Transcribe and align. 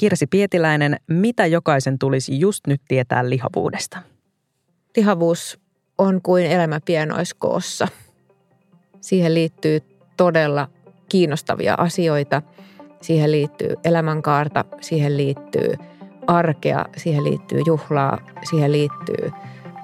Kirsi 0.00 0.26
Pietiläinen, 0.26 0.96
mitä 1.06 1.46
jokaisen 1.46 1.98
tulisi 1.98 2.40
just 2.40 2.66
nyt 2.66 2.80
tietää 2.88 3.30
lihavuudesta? 3.30 3.98
Lihavuus 4.96 5.60
on 5.98 6.22
kuin 6.22 6.46
elämä 6.46 6.80
pienoiskoossa. 6.84 7.88
Siihen 9.00 9.34
liittyy 9.34 9.80
todella 10.16 10.68
kiinnostavia 11.08 11.74
asioita. 11.74 12.42
Siihen 13.00 13.32
liittyy 13.32 13.74
elämänkaarta, 13.84 14.64
siihen 14.80 15.16
liittyy 15.16 15.74
arkea, 16.26 16.84
siihen 16.96 17.24
liittyy 17.24 17.60
juhlaa, 17.66 18.18
siihen 18.50 18.72
liittyy 18.72 19.30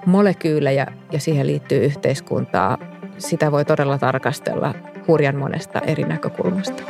molekyylejä 0.06 0.86
ja 1.12 1.20
siihen 1.20 1.46
liittyy 1.46 1.84
yhteiskuntaa. 1.84 2.78
Sitä 3.18 3.52
voi 3.52 3.64
todella 3.64 3.98
tarkastella 3.98 4.74
hurjan 5.08 5.36
monesta 5.36 5.80
eri 5.80 6.04
näkökulmasta. 6.04 6.82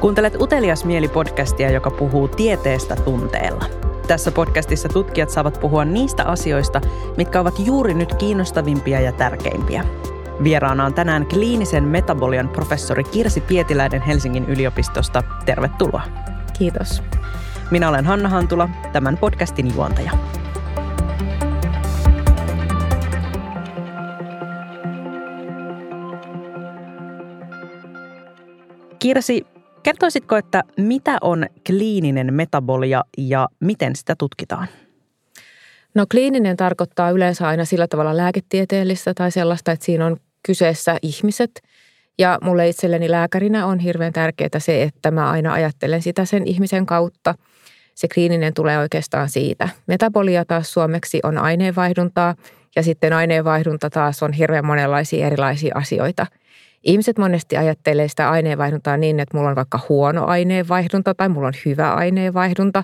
Kuuntelet 0.00 0.40
Utelias 0.40 0.84
mieli-podcastia, 0.84 1.70
joka 1.70 1.90
puhuu 1.90 2.28
tieteestä 2.28 2.96
tunteella. 2.96 3.64
Tässä 4.08 4.32
podcastissa 4.32 4.88
tutkijat 4.88 5.30
saavat 5.30 5.60
puhua 5.60 5.84
niistä 5.84 6.24
asioista, 6.24 6.80
mitkä 7.16 7.40
ovat 7.40 7.54
juuri 7.58 7.94
nyt 7.94 8.14
kiinnostavimpia 8.14 9.00
ja 9.00 9.12
tärkeimpiä. 9.12 9.84
Vieraana 10.44 10.84
on 10.84 10.94
tänään 10.94 11.26
kliinisen 11.26 11.84
metabolian 11.84 12.48
professori 12.48 13.04
Kirsi 13.04 13.40
Pietiläinen 13.40 14.02
Helsingin 14.02 14.44
yliopistosta. 14.44 15.22
Tervetuloa. 15.44 16.02
Kiitos. 16.58 17.02
Minä 17.70 17.88
olen 17.88 18.04
Hanna 18.04 18.28
Hantula, 18.28 18.68
tämän 18.92 19.16
podcastin 19.16 19.74
juontaja. 19.74 20.10
Kirsi, 28.98 29.46
kertoisitko, 29.86 30.36
että 30.36 30.62
mitä 30.76 31.18
on 31.20 31.46
kliininen 31.66 32.34
metabolia 32.34 33.04
ja 33.18 33.48
miten 33.60 33.96
sitä 33.96 34.14
tutkitaan? 34.18 34.68
No 35.94 36.06
kliininen 36.10 36.56
tarkoittaa 36.56 37.10
yleensä 37.10 37.48
aina 37.48 37.64
sillä 37.64 37.88
tavalla 37.88 38.16
lääketieteellistä 38.16 39.14
tai 39.14 39.30
sellaista, 39.30 39.72
että 39.72 39.84
siinä 39.84 40.06
on 40.06 40.16
kyseessä 40.46 40.98
ihmiset. 41.02 41.62
Ja 42.18 42.38
mulle 42.42 42.68
itselleni 42.68 43.10
lääkärinä 43.10 43.66
on 43.66 43.78
hirveän 43.78 44.12
tärkeää 44.12 44.58
se, 44.58 44.82
että 44.82 45.10
mä 45.10 45.30
aina 45.30 45.52
ajattelen 45.52 46.02
sitä 46.02 46.24
sen 46.24 46.46
ihmisen 46.46 46.86
kautta. 46.86 47.34
Se 47.94 48.08
kliininen 48.14 48.54
tulee 48.54 48.78
oikeastaan 48.78 49.28
siitä. 49.28 49.68
Metabolia 49.86 50.44
taas 50.44 50.72
suomeksi 50.72 51.20
on 51.22 51.38
aineenvaihduntaa 51.38 52.34
ja 52.76 52.82
sitten 52.82 53.12
aineenvaihdunta 53.12 53.90
taas 53.90 54.22
on 54.22 54.32
hirveän 54.32 54.66
monenlaisia 54.66 55.26
erilaisia 55.26 55.74
asioita. 55.74 56.26
Ihmiset 56.86 57.18
monesti 57.18 57.56
ajattelee 57.56 58.08
sitä 58.08 58.30
aineenvaihduntaa 58.30 58.96
niin, 58.96 59.20
että 59.20 59.36
mulla 59.36 59.50
on 59.50 59.56
vaikka 59.56 59.80
huono 59.88 60.26
aineenvaihdunta 60.26 61.14
tai 61.14 61.28
mulla 61.28 61.46
on 61.46 61.54
hyvä 61.64 61.94
aineenvaihdunta, 61.94 62.82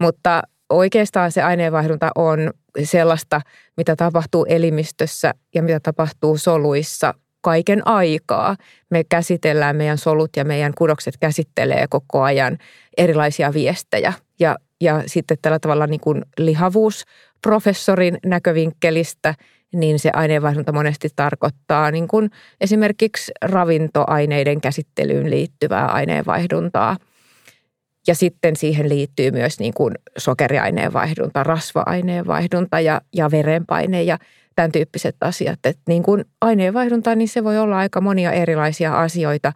mutta 0.00 0.42
oikeastaan 0.70 1.32
se 1.32 1.42
aineenvaihdunta 1.42 2.10
on 2.14 2.50
sellaista, 2.84 3.40
mitä 3.76 3.96
tapahtuu 3.96 4.46
elimistössä 4.48 5.34
ja 5.54 5.62
mitä 5.62 5.80
tapahtuu 5.80 6.38
soluissa 6.38 7.14
kaiken 7.40 7.86
aikaa. 7.86 8.56
Me 8.90 9.04
käsitellään, 9.04 9.76
meidän 9.76 9.98
solut 9.98 10.30
ja 10.36 10.44
meidän 10.44 10.72
kudokset 10.78 11.16
käsittelee 11.20 11.86
koko 11.90 12.22
ajan 12.22 12.58
erilaisia 12.96 13.52
viestejä. 13.52 14.12
Ja, 14.40 14.56
ja 14.80 15.02
sitten 15.06 15.36
tällä 15.42 15.58
tavalla 15.58 15.86
niin 15.86 16.00
kuin 16.00 16.24
lihavuusprofessorin 16.38 18.18
näkövinkkelistä, 18.26 19.34
niin 19.74 19.98
se 19.98 20.10
aineenvaihdunta 20.12 20.72
monesti 20.72 21.08
tarkoittaa 21.16 21.90
niin 21.90 22.08
kuin 22.08 22.30
esimerkiksi 22.60 23.32
ravintoaineiden 23.42 24.60
käsittelyyn 24.60 25.30
liittyvää 25.30 25.86
aineenvaihduntaa– 25.86 26.96
ja 28.08 28.14
sitten 28.14 28.56
siihen 28.56 28.88
liittyy 28.88 29.30
myös 29.30 29.58
niin 29.58 29.74
kuin 29.74 29.94
sokeriaineenvaihdunta, 30.18 31.44
rasva-aineenvaihdunta 31.44 32.80
ja, 32.80 33.00
ja 33.14 33.30
verenpaine 33.30 34.02
ja 34.02 34.18
tämän 34.54 34.72
tyyppiset 34.72 35.16
asiat. 35.20 35.58
Että 35.64 35.82
niin 35.88 36.02
kuin 36.02 36.24
aineenvaihdunta, 36.40 37.14
niin 37.14 37.28
se 37.28 37.44
voi 37.44 37.58
olla 37.58 37.78
aika 37.78 38.00
monia 38.00 38.32
erilaisia 38.32 39.00
asioita, 39.00 39.52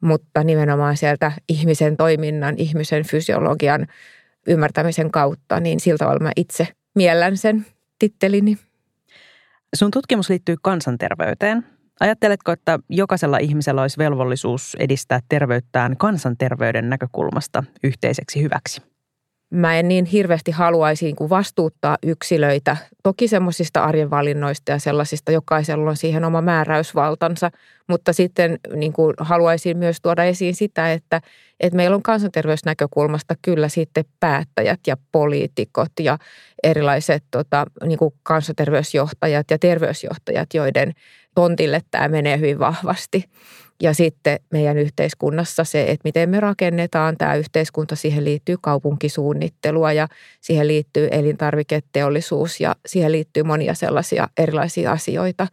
mutta 0.00 0.44
nimenomaan 0.44 0.96
sieltä 0.96 1.32
ihmisen 1.48 1.96
toiminnan, 1.96 2.54
ihmisen 2.58 3.04
fysiologian 3.04 3.86
ymmärtämisen 4.46 5.10
kautta, 5.10 5.60
niin 5.60 5.80
siltä 5.80 6.18
mä 6.20 6.32
itse 6.36 6.68
miellän 6.94 7.36
sen 7.36 7.66
tittelini. 7.98 8.58
Sun 9.76 9.90
tutkimus 9.90 10.30
liittyy 10.30 10.56
kansanterveyteen. 10.62 11.66
Ajatteletko, 12.00 12.52
että 12.52 12.78
jokaisella 12.88 13.38
ihmisellä 13.38 13.82
olisi 13.82 13.98
velvollisuus 13.98 14.76
edistää 14.78 15.20
terveyttään 15.28 15.96
kansanterveyden 15.96 16.90
näkökulmasta 16.90 17.64
yhteiseksi 17.84 18.42
hyväksi? 18.42 18.91
Mä 19.52 19.78
en 19.78 19.88
niin 19.88 20.04
hirveästi 20.04 20.50
haluaisi 20.50 21.04
niin 21.04 21.16
kuin 21.16 21.30
vastuuttaa 21.30 21.96
yksilöitä. 22.02 22.76
Toki 23.02 23.28
semmoisista 23.28 23.84
arjen 23.84 24.10
valinnoista 24.10 24.72
ja 24.72 24.78
sellaisista, 24.78 25.32
jokaisella 25.32 25.90
on 25.90 25.96
siihen 25.96 26.24
oma 26.24 26.40
määräysvaltansa. 26.40 27.50
Mutta 27.88 28.12
sitten 28.12 28.58
niin 28.74 28.92
kuin 28.92 29.14
haluaisin 29.18 29.78
myös 29.78 29.96
tuoda 30.02 30.24
esiin 30.24 30.54
sitä, 30.54 30.92
että, 30.92 31.20
että 31.60 31.76
meillä 31.76 31.96
on 31.96 32.02
kansanterveysnäkökulmasta 32.02 33.34
kyllä 33.42 33.68
sitten 33.68 34.04
päättäjät 34.20 34.80
ja 34.86 34.96
poliitikot 35.12 35.92
ja 36.00 36.18
erilaiset 36.62 37.24
tota, 37.30 37.66
niin 37.84 37.98
kuin 37.98 38.14
kansanterveysjohtajat 38.22 39.50
ja 39.50 39.58
terveysjohtajat, 39.58 40.54
joiden 40.54 40.92
tontille 41.34 41.80
tämä 41.90 42.08
menee 42.08 42.38
hyvin 42.38 42.58
vahvasti. 42.58 43.24
Ja 43.82 43.94
sitten 43.94 44.40
meidän 44.52 44.78
yhteiskunnassa 44.78 45.64
se, 45.64 45.82
että 45.82 46.00
miten 46.04 46.30
me 46.30 46.40
rakennetaan 46.40 47.16
tämä 47.16 47.34
yhteiskunta, 47.34 47.96
siihen 47.96 48.24
liittyy 48.24 48.56
kaupunkisuunnittelua 48.60 49.92
ja 49.92 50.08
siihen 50.40 50.68
liittyy 50.68 51.08
elintarviketeollisuus 51.10 52.60
ja 52.60 52.76
siihen 52.86 53.12
liittyy 53.12 53.42
monia 53.42 53.74
sellaisia 53.74 54.28
erilaisia 54.36 54.92
asioita. 54.92 55.46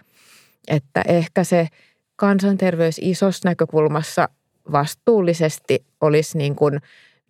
Että 0.67 1.01
ehkä 1.07 1.43
se 1.43 1.67
kansanterveys 2.15 2.99
isossa 3.01 3.49
näkökulmassa 3.49 4.29
vastuullisesti 4.71 5.85
olisi 6.01 6.37
niin 6.37 6.55
kuin 6.55 6.79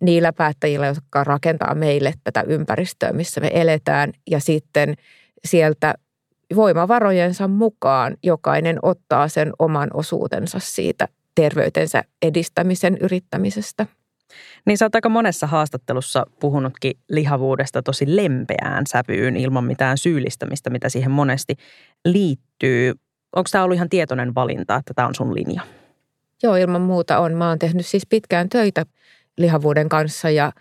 niillä 0.00 0.32
päättäjillä, 0.32 0.86
jotka 0.86 1.24
rakentaa 1.24 1.74
meille 1.74 2.12
tätä 2.24 2.42
ympäristöä, 2.46 3.12
missä 3.12 3.40
me 3.40 3.50
eletään 3.54 4.12
ja 4.30 4.40
sitten 4.40 4.94
sieltä 5.44 5.94
voimavarojensa 6.56 7.48
mukaan 7.48 8.16
jokainen 8.22 8.78
ottaa 8.82 9.28
sen 9.28 9.52
oman 9.58 9.90
osuutensa 9.94 10.58
siitä 10.58 11.08
terveytensä 11.34 12.04
edistämisen 12.22 12.98
yrittämisestä. 13.00 13.86
Niin 14.66 14.78
sä 14.78 14.84
oot 14.84 14.94
aika 14.94 15.08
monessa 15.08 15.46
haastattelussa 15.46 16.26
puhunutkin 16.40 16.92
lihavuudesta 17.10 17.82
tosi 17.82 18.16
lempeään 18.16 18.86
sävyyn 18.86 19.36
ilman 19.36 19.64
mitään 19.64 19.98
syyllistämistä, 19.98 20.70
mitä 20.70 20.88
siihen 20.88 21.10
monesti 21.10 21.54
liittyy. 22.04 22.94
Onko 23.36 23.48
tämä 23.52 23.64
ollut 23.64 23.74
ihan 23.74 23.88
tietoinen 23.88 24.34
valinta, 24.34 24.76
että 24.76 24.94
tämä 24.94 25.08
on 25.08 25.14
sun 25.14 25.34
linja? 25.34 25.62
Joo, 26.42 26.56
ilman 26.56 26.80
muuta 26.80 27.18
on. 27.18 27.34
Mä 27.34 27.48
oon 27.48 27.58
tehnyt 27.58 27.86
siis 27.86 28.06
pitkään 28.06 28.48
töitä 28.48 28.86
lihavuuden 29.38 29.88
kanssa 29.88 30.30
ja 30.30 30.52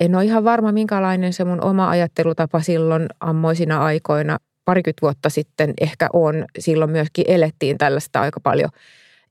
en 0.00 0.14
ole 0.14 0.24
ihan 0.24 0.44
varma, 0.44 0.72
minkälainen 0.72 1.32
se 1.32 1.44
mun 1.44 1.64
oma 1.64 1.88
ajattelutapa 1.90 2.60
silloin 2.60 3.06
ammoisina 3.20 3.84
aikoina 3.84 4.38
parikymmentä 4.70 5.02
vuotta 5.02 5.28
sitten 5.28 5.74
ehkä 5.80 6.08
on. 6.12 6.44
Silloin 6.58 6.90
myöskin 6.90 7.24
elettiin 7.28 7.78
tällaista 7.78 8.20
aika 8.20 8.40
paljon 8.40 8.70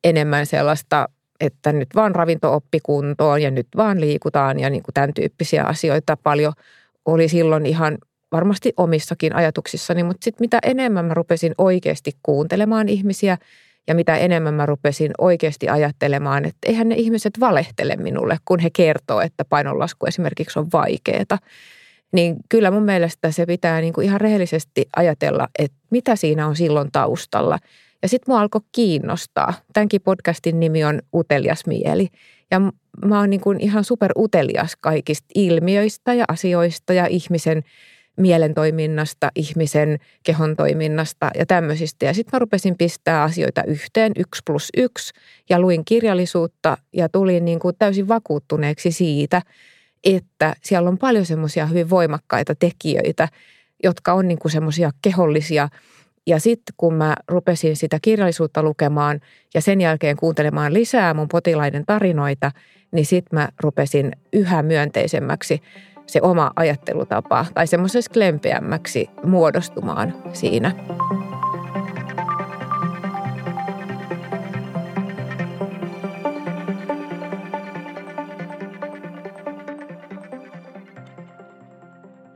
enemmän 0.04 0.46
sellaista, 0.46 1.10
että 1.40 1.74
nyt 1.74 1.90
vaan 1.96 2.16
ravinto 2.16 2.62
kuntoon 2.84 3.42
ja 3.42 3.52
nyt 3.52 3.68
vaan 3.78 4.02
liikutaan 4.02 4.60
ja 4.60 4.70
niin 4.70 4.84
kuin 4.84 4.94
tämän 4.94 5.14
tyyppisiä 5.14 5.64
asioita 5.64 6.18
paljon 6.18 6.54
oli 7.06 7.28
silloin 7.28 7.66
ihan 7.66 7.98
varmasti 8.32 8.74
omissakin 8.78 9.36
ajatuksissani, 9.36 10.04
mutta 10.04 10.24
sitten 10.24 10.44
mitä 10.44 10.60
enemmän 10.64 11.06
mä 11.06 11.14
rupesin 11.14 11.54
oikeasti 11.58 12.12
kuuntelemaan 12.24 12.90
ihmisiä 12.90 13.38
ja 13.88 13.96
mitä 13.96 14.18
enemmän 14.18 14.54
mä 14.54 14.66
rupesin 14.66 15.12
oikeasti 15.18 15.70
ajattelemaan, 15.70 16.46
että 16.46 16.68
eihän 16.68 16.90
ne 16.90 16.96
ihmiset 16.96 17.40
valehtele 17.40 17.96
minulle, 17.96 18.38
kun 18.46 18.60
he 18.60 18.70
kertoo, 18.70 19.22
että 19.22 19.46
painonlasku 19.46 20.06
esimerkiksi 20.06 20.60
on 20.60 20.68
vaikeaa 20.74 21.38
niin 22.12 22.36
kyllä 22.50 22.72
mun 22.72 22.84
mielestä 22.84 23.32
se 23.32 23.46
pitää 23.46 23.82
niin 23.82 23.94
kuin 23.94 24.06
ihan 24.06 24.22
rehellisesti 24.22 24.86
ajatella, 24.96 25.48
että 25.60 25.78
mitä 25.90 26.16
siinä 26.16 26.48
on 26.48 26.56
silloin 26.56 26.90
taustalla. 26.92 27.60
Ja 28.02 28.10
sitten 28.10 28.32
mua 28.32 28.42
alkoi 28.42 28.62
kiinnostaa. 28.72 29.54
Tämänkin 29.74 30.02
podcastin 30.02 30.60
nimi 30.60 30.84
on 30.84 31.02
Utelias 31.14 31.66
mieli. 31.66 32.08
Ja 32.52 32.60
mä 33.06 33.20
oon 33.20 33.30
niin 33.30 33.42
kuin 33.42 33.60
ihan 33.60 33.84
super 33.84 34.12
utelias 34.18 34.76
kaikista 34.82 35.28
ilmiöistä 35.36 36.14
ja 36.14 36.26
asioista 36.28 36.94
ja 36.94 37.08
ihmisen 37.08 37.64
mielen 38.18 38.54
toiminnasta, 38.54 39.30
ihmisen 39.36 40.00
kehon 40.24 40.56
toiminnasta 40.56 41.32
ja 41.36 41.46
tämmöisistä. 41.46 42.06
Ja 42.06 42.14
sitten 42.14 42.30
mä 42.36 42.40
rupesin 42.40 42.78
pistää 42.78 43.24
asioita 43.24 43.64
yhteen, 43.64 44.12
yksi 44.18 44.42
plus 44.46 44.70
yksi, 44.78 45.14
ja 45.50 45.60
luin 45.60 45.86
kirjallisuutta 45.86 46.78
ja 46.94 47.10
tulin 47.10 47.46
niin 47.46 47.60
kuin 47.60 47.76
täysin 47.80 48.08
vakuuttuneeksi 48.08 48.92
siitä– 48.92 49.42
että 50.04 50.56
siellä 50.62 50.90
on 50.90 50.98
paljon 50.98 51.26
semmoisia 51.26 51.66
hyvin 51.66 51.90
voimakkaita 51.90 52.56
tekijöitä, 52.56 53.28
jotka 53.84 54.14
on 54.14 54.28
niin 54.28 54.40
semmoisia 54.48 54.92
kehollisia 55.02 55.70
Ja 56.28 56.40
sitten 56.40 56.74
kun 56.78 56.94
mä 56.94 57.16
rupesin 57.28 57.76
sitä 57.76 58.00
kirjallisuutta 58.02 58.64
lukemaan 58.64 59.20
ja 59.54 59.62
sen 59.62 59.82
jälkeen 59.82 60.18
kuuntelemaan 60.18 60.74
lisää 60.74 61.14
mun 61.14 61.28
potilaiden 61.28 61.86
tarinoita, 61.86 62.52
niin 62.92 63.06
sitten 63.06 63.40
mä 63.40 63.50
rupesin 63.60 64.12
yhä 64.34 64.64
myönteisemmäksi 64.64 65.62
se 66.06 66.20
oma 66.22 66.52
ajattelutapa 66.56 67.46
tai 67.54 67.68
semmoisessa 67.68 68.12
klempeämmäksi 68.14 69.10
muodostumaan 69.24 70.14
siinä. 70.34 70.72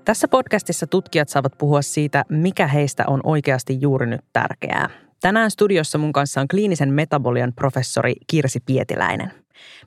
Tässä 0.05 0.27
podcastissa 0.27 0.87
tutkijat 0.87 1.29
saavat 1.29 1.57
puhua 1.57 1.81
siitä, 1.81 2.25
mikä 2.29 2.67
heistä 2.67 3.03
on 3.07 3.19
oikeasti 3.23 3.81
juuri 3.81 4.05
nyt 4.05 4.21
tärkeää. 4.33 4.89
Tänään 5.21 5.51
studiossa 5.51 5.97
mun 5.97 6.13
kanssa 6.13 6.41
on 6.41 6.47
kliinisen 6.47 6.93
metabolian 6.93 7.53
professori 7.55 8.13
Kirsi 8.27 8.59
Pietiläinen. 8.59 9.31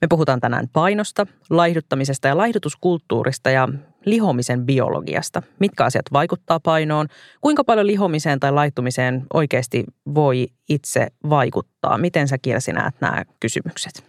Me 0.01 0.09
puhutaan 0.09 0.41
tänään 0.41 0.69
painosta, 0.73 1.27
laihduttamisesta 1.51 2.29
ja 2.29 2.37
laihdutuskulttuurista 2.37 3.51
ja 3.51 3.69
lihomisen 4.05 4.67
biologiasta. 4.67 5.43
Mitkä 5.59 5.85
asiat 5.85 6.07
vaikuttaa 6.13 6.61
painoon, 6.61 7.07
kuinka 7.41 7.65
paljon 7.65 7.87
lihomiseen 7.87 8.41
tai 8.41 8.53
laittumiseen 8.53 9.27
oikeasti 9.35 9.85
voi 10.15 10.47
itse 10.69 11.07
vaikuttaa. 11.31 11.99
Miten 11.99 12.29
sä 12.29 12.39
Kirsi 12.39 12.73
näet 12.73 12.95
nämä 13.01 13.25
kysymykset? 13.41 14.05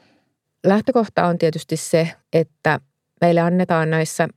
Lähtökohta 0.65 1.25
on 1.25 1.37
tietysti 1.37 1.77
se, 1.77 2.11
että 2.33 2.79
meille 3.21 3.41
annetaan 3.41 3.89
näissä 3.89 4.27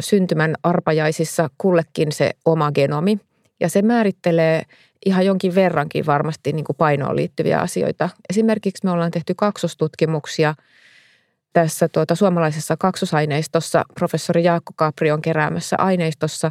syntymän 0.00 0.54
arpajaisissa 0.62 1.50
kullekin 1.58 2.12
se 2.12 2.30
oma 2.44 2.72
genomi. 2.72 3.18
Ja 3.60 3.68
se 3.68 3.82
määrittelee 3.82 4.62
ihan 5.06 5.26
jonkin 5.26 5.54
verrankin 5.54 6.06
varmasti 6.06 6.52
niin 6.52 6.64
kuin 6.64 6.76
painoon 6.76 7.16
liittyviä 7.16 7.60
asioita. 7.60 8.08
Esimerkiksi 8.30 8.84
me 8.84 8.90
ollaan 8.90 9.10
tehty 9.10 9.34
kaksostutkimuksia 9.36 10.54
tässä 11.52 11.88
tuota 11.88 12.14
suomalaisessa 12.14 12.76
kaksosaineistossa, 12.76 13.84
professori 13.94 14.44
Jaakko 14.44 14.72
Kapri 14.76 15.10
on 15.10 15.22
keräämässä 15.22 15.76
aineistossa. 15.78 16.50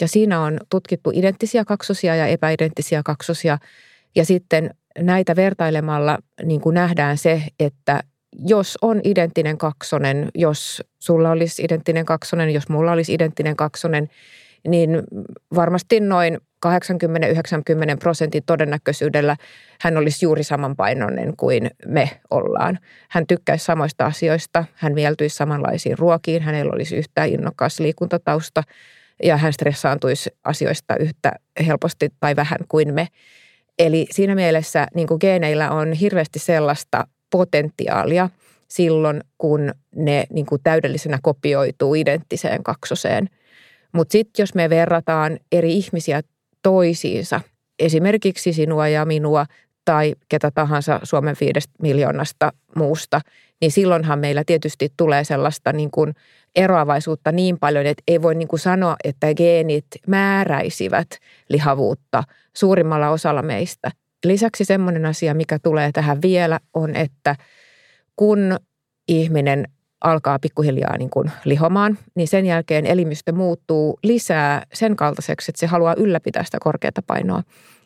Ja 0.00 0.08
siinä 0.08 0.40
on 0.40 0.58
tutkittu 0.70 1.10
identtisiä 1.14 1.64
kaksosia 1.64 2.16
ja 2.16 2.26
epäidenttisiä 2.26 3.02
kaksosia. 3.04 3.58
Ja 4.14 4.24
sitten 4.24 4.70
näitä 4.98 5.36
vertailemalla 5.36 6.18
niin 6.44 6.60
kuin 6.60 6.74
nähdään 6.74 7.18
se, 7.18 7.42
että 7.60 8.02
jos 8.38 8.78
on 8.82 9.00
identtinen 9.04 9.58
kaksonen, 9.58 10.28
jos 10.34 10.82
sulla 10.98 11.30
olisi 11.30 11.62
identtinen 11.62 12.04
kaksonen, 12.04 12.50
jos 12.50 12.68
mulla 12.68 12.92
olisi 12.92 13.14
identtinen 13.14 13.56
kaksonen, 13.56 14.08
niin 14.68 15.02
varmasti 15.54 16.00
noin 16.00 16.38
80-90 16.66 16.68
prosentin 17.98 18.42
todennäköisyydellä 18.46 19.36
hän 19.80 19.96
olisi 19.96 20.24
juuri 20.24 20.44
samanpainoinen 20.44 21.36
kuin 21.36 21.70
me 21.86 22.10
ollaan. 22.30 22.78
Hän 23.10 23.26
tykkäisi 23.26 23.64
samoista 23.64 24.06
asioista, 24.06 24.64
hän 24.74 24.94
mieltyisi 24.94 25.36
samanlaisiin 25.36 25.98
ruokiin, 25.98 26.42
hänellä 26.42 26.72
olisi 26.72 26.96
yhtä 26.96 27.24
innokas 27.24 27.80
liikuntatausta 27.80 28.62
ja 29.22 29.36
hän 29.36 29.52
stressaantuisi 29.52 30.30
asioista 30.44 30.96
yhtä 30.96 31.32
helposti 31.66 32.08
tai 32.20 32.36
vähän 32.36 32.58
kuin 32.68 32.94
me. 32.94 33.08
Eli 33.78 34.06
siinä 34.10 34.34
mielessä 34.34 34.86
niin 34.94 35.08
kuin 35.08 35.18
geeneillä 35.20 35.70
on 35.70 35.92
hirveästi 35.92 36.38
sellaista 36.38 37.06
potentiaalia 37.32 38.28
silloin, 38.68 39.20
kun 39.38 39.72
ne 39.96 40.24
niin 40.30 40.46
kuin 40.46 40.60
täydellisenä 40.62 41.18
kopioituu 41.22 41.94
identtiseen 41.94 42.62
kaksoseen. 42.62 43.28
Mutta 43.92 44.12
sitten 44.12 44.42
jos 44.42 44.54
me 44.54 44.70
verrataan 44.70 45.38
eri 45.52 45.72
ihmisiä 45.72 46.20
toisiinsa, 46.62 47.40
esimerkiksi 47.78 48.52
sinua 48.52 48.88
ja 48.88 49.04
minua 49.04 49.46
tai 49.84 50.14
ketä 50.28 50.50
tahansa 50.50 51.00
Suomen 51.02 51.36
viidestä 51.40 51.72
miljoonasta 51.82 52.52
muusta, 52.76 53.20
niin 53.60 53.72
silloinhan 53.72 54.18
meillä 54.18 54.42
tietysti 54.46 54.92
tulee 54.96 55.24
sellaista 55.24 55.72
niin 55.72 55.90
kuin 55.90 56.14
eroavaisuutta 56.56 57.32
niin 57.32 57.58
paljon, 57.58 57.86
että 57.86 58.02
ei 58.08 58.22
voi 58.22 58.34
niin 58.34 58.48
kuin 58.48 58.60
sanoa, 58.60 58.96
että 59.04 59.34
geenit 59.34 59.86
määräisivät 60.06 61.08
lihavuutta 61.48 62.24
suurimmalla 62.56 63.08
osalla 63.08 63.42
meistä. 63.42 63.90
Lisäksi 64.24 64.64
semmoinen 64.64 65.06
asia, 65.06 65.34
mikä 65.34 65.58
tulee 65.58 65.92
tähän 65.92 66.22
vielä, 66.22 66.60
on, 66.74 66.96
että 66.96 67.36
kun 68.16 68.56
ihminen 69.08 69.68
alkaa 70.00 70.38
pikkuhiljaa 70.38 70.98
niin 70.98 71.10
kuin 71.10 71.30
lihomaan, 71.44 71.98
niin 72.14 72.28
sen 72.28 72.46
jälkeen 72.46 72.86
elimistö 72.86 73.32
muuttuu 73.32 73.98
lisää 74.02 74.62
sen 74.72 74.96
kaltaiseksi, 74.96 75.50
että 75.50 75.60
se 75.60 75.66
haluaa 75.66 75.94
ylläpitää 75.94 76.44
sitä 76.44 76.58
korkeata 76.60 77.02
painoa. 77.06 77.42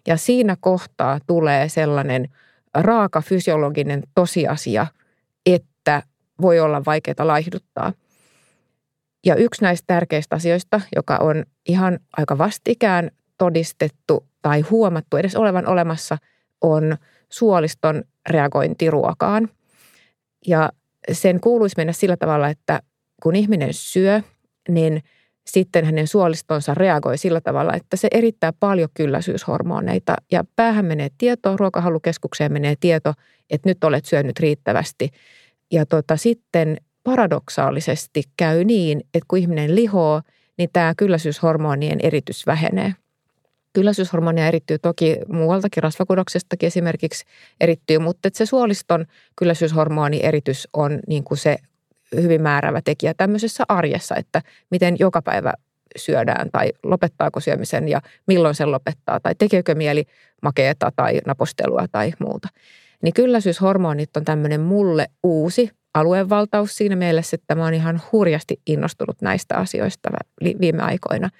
Ja 0.06 0.16
siinä 0.16 0.56
kohtaa 0.60 1.18
tulee 1.26 1.68
sellainen 1.68 2.28
raaka 2.74 3.20
fysiologinen 3.20 4.02
tosiasia, 4.14 4.86
että 5.46 6.02
voi 6.40 6.60
olla 6.60 6.82
vaikeaa 6.86 7.26
laihduttaa. 7.26 7.92
Ja 9.26 9.34
yksi 9.34 9.62
näistä 9.62 9.84
tärkeistä 9.86 10.36
asioista, 10.36 10.80
joka 10.96 11.16
on 11.16 11.44
ihan 11.68 11.98
aika 12.16 12.38
vastikään 12.38 13.10
todistettu 13.38 14.26
tai 14.42 14.60
huomattu 14.60 15.16
edes 15.16 15.36
olevan 15.36 15.66
olemassa, 15.66 16.18
on 16.60 16.96
suoliston 17.28 18.04
reagointi 18.28 18.90
ruokaan. 18.90 19.48
Ja 20.46 20.70
sen 21.12 21.40
kuuluisi 21.40 21.74
mennä 21.76 21.92
sillä 21.92 22.16
tavalla, 22.16 22.48
että 22.48 22.80
kun 23.22 23.36
ihminen 23.36 23.74
syö, 23.74 24.20
niin 24.68 25.02
sitten 25.46 25.84
hänen 25.84 26.06
suolistonsa 26.06 26.74
reagoi 26.74 27.18
sillä 27.18 27.40
tavalla, 27.40 27.74
että 27.74 27.96
se 27.96 28.08
erittää 28.10 28.52
paljon 28.60 28.88
kylläisyyshormoneita 28.94 30.16
ja 30.32 30.44
päähän 30.56 30.84
menee 30.84 31.08
tieto, 31.18 31.56
ruokahalukeskukseen 31.56 32.52
menee 32.52 32.74
tieto, 32.80 33.12
että 33.50 33.68
nyt 33.68 33.84
olet 33.84 34.04
syönyt 34.04 34.40
riittävästi. 34.40 35.10
Ja 35.72 35.86
tota, 35.86 36.16
sitten 36.16 36.76
paradoksaalisesti 37.04 38.22
käy 38.36 38.64
niin, 38.64 39.00
että 39.00 39.26
kun 39.28 39.38
ihminen 39.38 39.74
lihoo, 39.74 40.22
niin 40.58 40.70
tämä 40.72 40.94
kylläisyyshormonien 40.96 41.98
eritys 42.02 42.46
vähenee– 42.46 42.94
Kylläisyyshormonia 43.76 44.48
erittyy 44.48 44.78
toki 44.78 45.16
muualtakin, 45.28 45.82
rasvakudoksestakin 45.82 46.66
esimerkiksi 46.66 47.24
erittyy, 47.60 47.98
mutta 47.98 48.28
se 48.32 48.46
suoliston 48.46 49.06
kylläisyyshormoni 49.36 50.20
eritys 50.22 50.68
on 50.72 50.98
niin 51.08 51.24
kuin 51.24 51.38
se 51.38 51.56
hyvin 52.14 52.42
määrävä 52.42 52.82
tekijä 52.82 53.14
tämmöisessä 53.14 53.64
arjessa, 53.68 54.16
että 54.16 54.42
miten 54.70 54.96
joka 54.98 55.22
päivä 55.22 55.52
syödään 55.96 56.50
tai 56.50 56.72
lopettaako 56.82 57.40
syömisen 57.40 57.88
ja 57.88 58.00
milloin 58.26 58.54
sen 58.54 58.72
lopettaa 58.72 59.20
tai 59.20 59.34
tekeekö 59.34 59.74
mieli 59.74 60.04
makeeta 60.42 60.92
tai 60.96 61.20
napostelua 61.26 61.86
tai 61.92 62.12
muuta. 62.18 62.48
Niin 63.02 63.14
kylläisyyshormonit 63.14 64.16
on 64.16 64.24
tämmöinen 64.24 64.60
mulle 64.60 65.06
uusi 65.22 65.70
aluevaltaus 65.94 66.76
siinä 66.76 66.96
mielessä, 66.96 67.34
että 67.34 67.54
mä 67.54 67.64
oon 67.64 67.74
ihan 67.74 68.02
hurjasti 68.12 68.60
innostunut 68.66 69.22
näistä 69.22 69.56
asioista 69.56 70.10
viime 70.60 70.82
aikoina. 70.82 71.30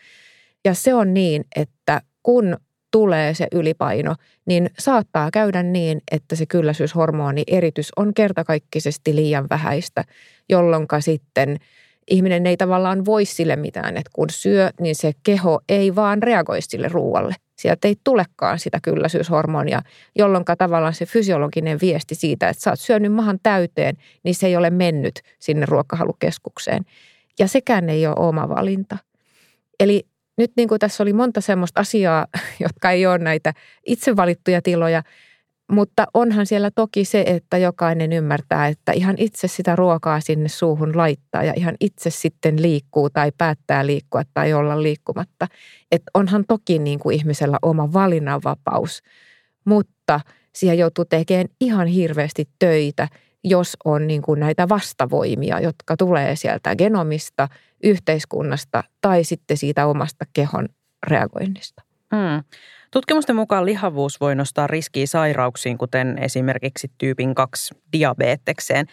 Ja 0.64 0.74
se 0.74 0.94
on 0.94 1.14
niin, 1.14 1.44
että 1.56 2.00
kun 2.26 2.56
tulee 2.90 3.34
se 3.34 3.46
ylipaino, 3.52 4.14
niin 4.46 4.70
saattaa 4.78 5.30
käydä 5.30 5.62
niin, 5.62 6.00
että 6.10 6.36
se 6.36 6.46
kylläisyyshormoni 6.46 7.42
eritys 7.46 7.92
on 7.96 8.14
kertakaikkisesti 8.14 9.16
liian 9.16 9.46
vähäistä, 9.50 10.04
jolloin 10.48 10.86
sitten 11.00 11.56
ihminen 12.10 12.46
ei 12.46 12.56
tavallaan 12.56 13.04
voi 13.04 13.24
sille 13.24 13.56
mitään, 13.56 13.96
että 13.96 14.10
kun 14.12 14.30
syö, 14.30 14.70
niin 14.80 14.94
se 14.94 15.12
keho 15.22 15.60
ei 15.68 15.94
vaan 15.94 16.22
reagoi 16.22 16.62
sille 16.62 16.88
ruualle. 16.88 17.34
Sieltä 17.56 17.88
ei 17.88 17.96
tulekaan 18.04 18.58
sitä 18.58 18.78
kylläisyyshormonia, 18.82 19.82
jolloin 20.16 20.44
tavallaan 20.58 20.94
se 20.94 21.06
fysiologinen 21.06 21.78
viesti 21.80 22.14
siitä, 22.14 22.48
että 22.48 22.62
sä 22.62 22.70
oot 22.70 22.80
syönyt 22.80 23.12
mahan 23.12 23.38
täyteen, 23.42 23.96
niin 24.22 24.34
se 24.34 24.46
ei 24.46 24.56
ole 24.56 24.70
mennyt 24.70 25.20
sinne 25.38 25.66
ruokahalukeskukseen. 25.66 26.84
Ja 27.38 27.48
sekään 27.48 27.88
ei 27.88 28.06
ole 28.06 28.14
oma 28.18 28.48
valinta. 28.48 28.98
Eli 29.80 30.06
nyt 30.38 30.52
niin 30.56 30.68
kuin 30.68 30.78
tässä 30.78 31.02
oli 31.02 31.12
monta 31.12 31.40
semmoista 31.40 31.80
asiaa, 31.80 32.26
jotka 32.64 32.90
ei 32.90 33.06
ole 33.06 33.18
näitä 33.18 33.54
itse 33.86 34.16
valittuja 34.16 34.62
tiloja, 34.62 35.02
mutta 35.72 36.06
onhan 36.14 36.46
siellä 36.46 36.70
toki 36.70 37.04
se, 37.04 37.24
että 37.26 37.58
jokainen 37.58 38.12
ymmärtää, 38.12 38.68
että 38.68 38.92
ihan 38.92 39.14
itse 39.18 39.48
sitä 39.48 39.76
ruokaa 39.76 40.20
sinne 40.20 40.48
suuhun 40.48 40.96
laittaa 40.96 41.44
ja 41.44 41.52
ihan 41.56 41.74
itse 41.80 42.10
sitten 42.10 42.62
liikkuu 42.62 43.10
tai 43.10 43.32
päättää 43.38 43.86
liikkua 43.86 44.22
tai 44.34 44.52
olla 44.52 44.82
liikkumatta. 44.82 45.46
Että 45.92 46.10
onhan 46.14 46.44
toki 46.48 46.78
niin 46.78 46.98
kuin 46.98 47.16
ihmisellä 47.16 47.58
oma 47.62 47.92
valinnanvapaus, 47.92 49.02
mutta 49.64 50.20
siihen 50.54 50.78
joutuu 50.78 51.04
tekemään 51.04 51.48
ihan 51.60 51.86
hirveästi 51.86 52.48
töitä, 52.58 53.08
jos 53.48 53.76
on 53.84 54.06
niin 54.06 54.22
kuin 54.22 54.40
näitä 54.40 54.68
vastavoimia, 54.68 55.60
jotka 55.60 55.96
tulee 55.96 56.36
sieltä 56.36 56.76
genomista– 56.76 57.48
yhteiskunnasta 57.82 58.84
tai 59.00 59.24
sitten 59.24 59.56
siitä 59.56 59.86
omasta 59.86 60.24
kehon 60.32 60.68
reagoinnista. 61.06 61.82
Hmm. 62.16 62.44
Tutkimusten 62.90 63.36
mukaan 63.36 63.66
lihavuus 63.66 64.20
voi 64.20 64.34
nostaa 64.34 64.66
riskiä 64.66 65.06
sairauksiin, 65.06 65.78
kuten 65.78 66.18
esimerkiksi 66.18 66.90
tyypin 66.98 67.34
2 67.34 67.74
diabetekseen. 67.92 68.86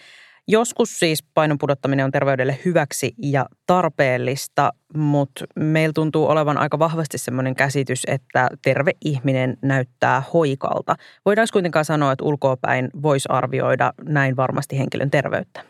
Joskus 0.48 1.00
siis 1.00 1.24
painon 1.34 1.58
pudottaminen 1.58 2.06
on 2.06 2.12
terveydelle 2.12 2.60
hyväksi 2.66 3.14
ja 3.18 3.46
tarpeellista, 3.66 4.74
mutta 4.98 5.46
meillä 5.56 5.94
tuntuu 5.94 6.28
olevan 6.28 6.58
aika 6.58 6.80
vahvasti 6.80 7.18
sellainen 7.18 7.56
käsitys, 7.56 8.04
että 8.08 8.50
terve 8.62 8.92
ihminen 9.06 9.58
näyttää 9.62 10.24
hoikalta. 10.34 10.96
Voidaanko 11.26 11.50
kuitenkaan 11.54 11.86
sanoa, 11.86 12.12
että 12.12 12.26
ulkoapäin 12.26 12.90
voisi 13.02 13.30
arvioida 13.32 13.94
näin 14.08 14.36
varmasti 14.36 14.78
henkilön 14.78 15.12
terveyttä? 15.12 15.64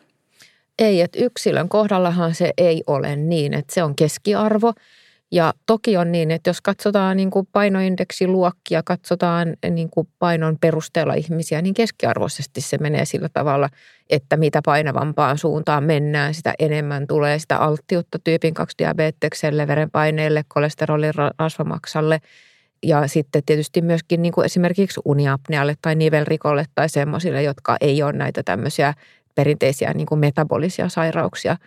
Ei, 0.80 1.02
että 1.02 1.20
yksilön 1.20 1.70
kohdallahan 1.70 2.36
se 2.36 2.54
ei 2.58 2.84
ole 2.88 3.16
niin, 3.16 3.54
että 3.54 3.74
se 3.74 3.84
on 3.84 3.96
keskiarvo– 3.96 4.74
ja 5.34 5.54
toki 5.66 5.98
on 5.98 6.12
niin, 6.12 6.32
että 6.32 6.50
jos 6.50 6.62
katsotaan 6.62 7.18
niin 7.18 7.32
kuin 7.32 7.48
painoindeksiluokkia, 7.52 8.84
katsotaan 8.86 9.54
niin 9.70 9.90
kuin 9.90 10.08
painon 10.20 10.58
perusteella 10.62 11.14
ihmisiä, 11.14 11.62
niin 11.62 11.74
keskiarvoisesti 11.74 12.62
se 12.62 12.78
menee 12.78 13.06
sillä 13.06 13.30
tavalla, 13.34 13.70
että 14.10 14.38
mitä 14.38 14.62
painavampaan 14.66 15.38
suuntaan 15.38 15.84
mennään, 15.84 16.34
sitä 16.34 16.54
enemmän 16.60 17.08
tulee 17.08 17.40
sitä 17.40 17.58
alttiutta 17.58 18.20
tyypin 18.24 18.54
2 18.54 18.76
diabetekselle, 18.80 19.68
verenpaineelle, 19.68 20.44
kolesterolin 20.48 21.14
rasvamaksalle 21.40 22.20
ja 22.84 23.08
sitten 23.08 23.42
tietysti 23.46 23.82
myöskin 23.82 24.22
niin 24.22 24.34
kuin 24.34 24.46
esimerkiksi 24.46 25.02
uniapnealle 25.06 25.76
tai 25.82 25.96
nivelrikolle 25.96 26.66
tai 26.76 26.90
semmoisille, 26.90 27.44
jotka 27.44 27.78
ei 27.82 28.04
ole 28.04 28.12
näitä 28.12 28.44
tämmöisiä 28.44 28.94
perinteisiä 29.36 29.94
niin 29.94 30.08
kuin 30.08 30.20
metabolisia 30.20 30.90
sairauksia. 30.90 31.58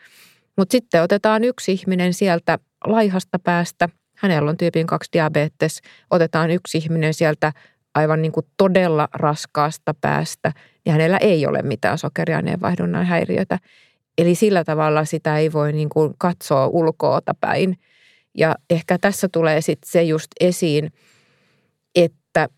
Mutta 0.57 0.73
sitten 0.73 1.03
otetaan 1.03 1.45
yksi 1.45 1.73
ihminen 1.73 2.15
sieltä 2.15 2.59
laihasta 2.85 3.39
päästä. 3.39 3.89
Hänellä 4.17 4.51
on 4.51 4.57
tyypin 4.57 4.87
2 4.87 5.09
diabetes. 5.13 5.81
Otetaan 6.11 6.51
yksi 6.51 6.79
ihminen 6.79 7.15
sieltä 7.15 7.53
aivan 7.95 8.23
niin 8.23 8.33
kuin 8.33 8.47
todella 8.57 9.09
raskaasta 9.13 9.95
päästä, 10.01 10.53
niin 10.85 10.93
hänellä 10.93 11.19
ei 11.19 11.47
ole 11.47 11.63
mitään 11.63 11.99
sokeriaineenvaihdunnan 11.99 13.07
häiriötä. 13.07 13.59
Eli 14.19 14.35
sillä 14.35 14.65
tavalla 14.65 15.05
sitä 15.05 15.39
ei 15.39 15.53
voi 15.53 15.73
niin 15.73 15.89
kuin 15.89 16.15
katsoa 16.19 16.67
ulkoota 16.67 17.35
päin. 17.41 17.79
Ja 18.39 18.55
ehkä 18.71 18.99
tässä 18.99 19.29
tulee 19.33 19.61
sitten 19.61 19.91
se 19.91 20.03
just 20.03 20.29
esiin, 20.41 20.93
että 21.95 22.49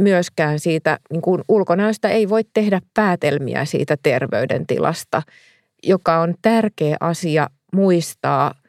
myöskään 0.00 0.58
siitä 0.58 0.98
niin 1.10 1.22
kuin 1.22 1.42
ulkonäöstä 1.48 2.08
ei 2.08 2.28
voi 2.28 2.42
tehdä 2.54 2.80
päätelmiä 2.94 3.64
siitä 3.64 3.96
terveydentilasta, 4.02 5.22
joka 5.82 6.20
on 6.20 6.34
tärkeä 6.42 6.96
asia 7.00 7.50
muistaa– 7.72 8.54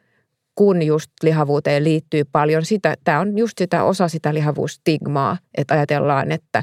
kun 0.60 0.82
just 0.82 1.10
lihavuuteen 1.22 1.84
liittyy 1.84 2.24
paljon 2.32 2.64
sitä, 2.64 2.94
tämä 3.04 3.20
on 3.20 3.38
just 3.38 3.58
sitä 3.58 3.84
osa 3.84 4.08
sitä 4.08 4.34
lihavuusstigmaa, 4.34 5.36
että 5.54 5.74
ajatellaan, 5.74 6.32
että, 6.32 6.62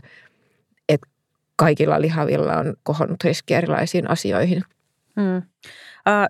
että 0.90 1.08
kaikilla 1.56 2.02
lihavilla 2.02 2.58
on 2.58 2.74
kohonnut 2.84 3.24
riski 3.24 3.54
erilaisiin 3.54 4.10
asioihin. 4.10 4.64
Hmm. 5.22 5.42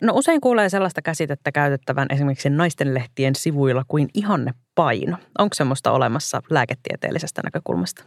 No 0.01 0.13
usein 0.15 0.41
kuulee 0.41 0.69
sellaista 0.69 1.01
käsitettä 1.01 1.51
käytettävän 1.51 2.07
esimerkiksi 2.09 2.49
naistenlehtien 2.49 3.35
sivuilla 3.35 3.83
kuin 3.87 4.09
ihannepaino. 4.13 5.17
Onko 5.39 5.53
semmoista 5.53 5.91
olemassa 5.91 6.41
lääketieteellisestä 6.49 7.41
näkökulmasta? 7.43 8.03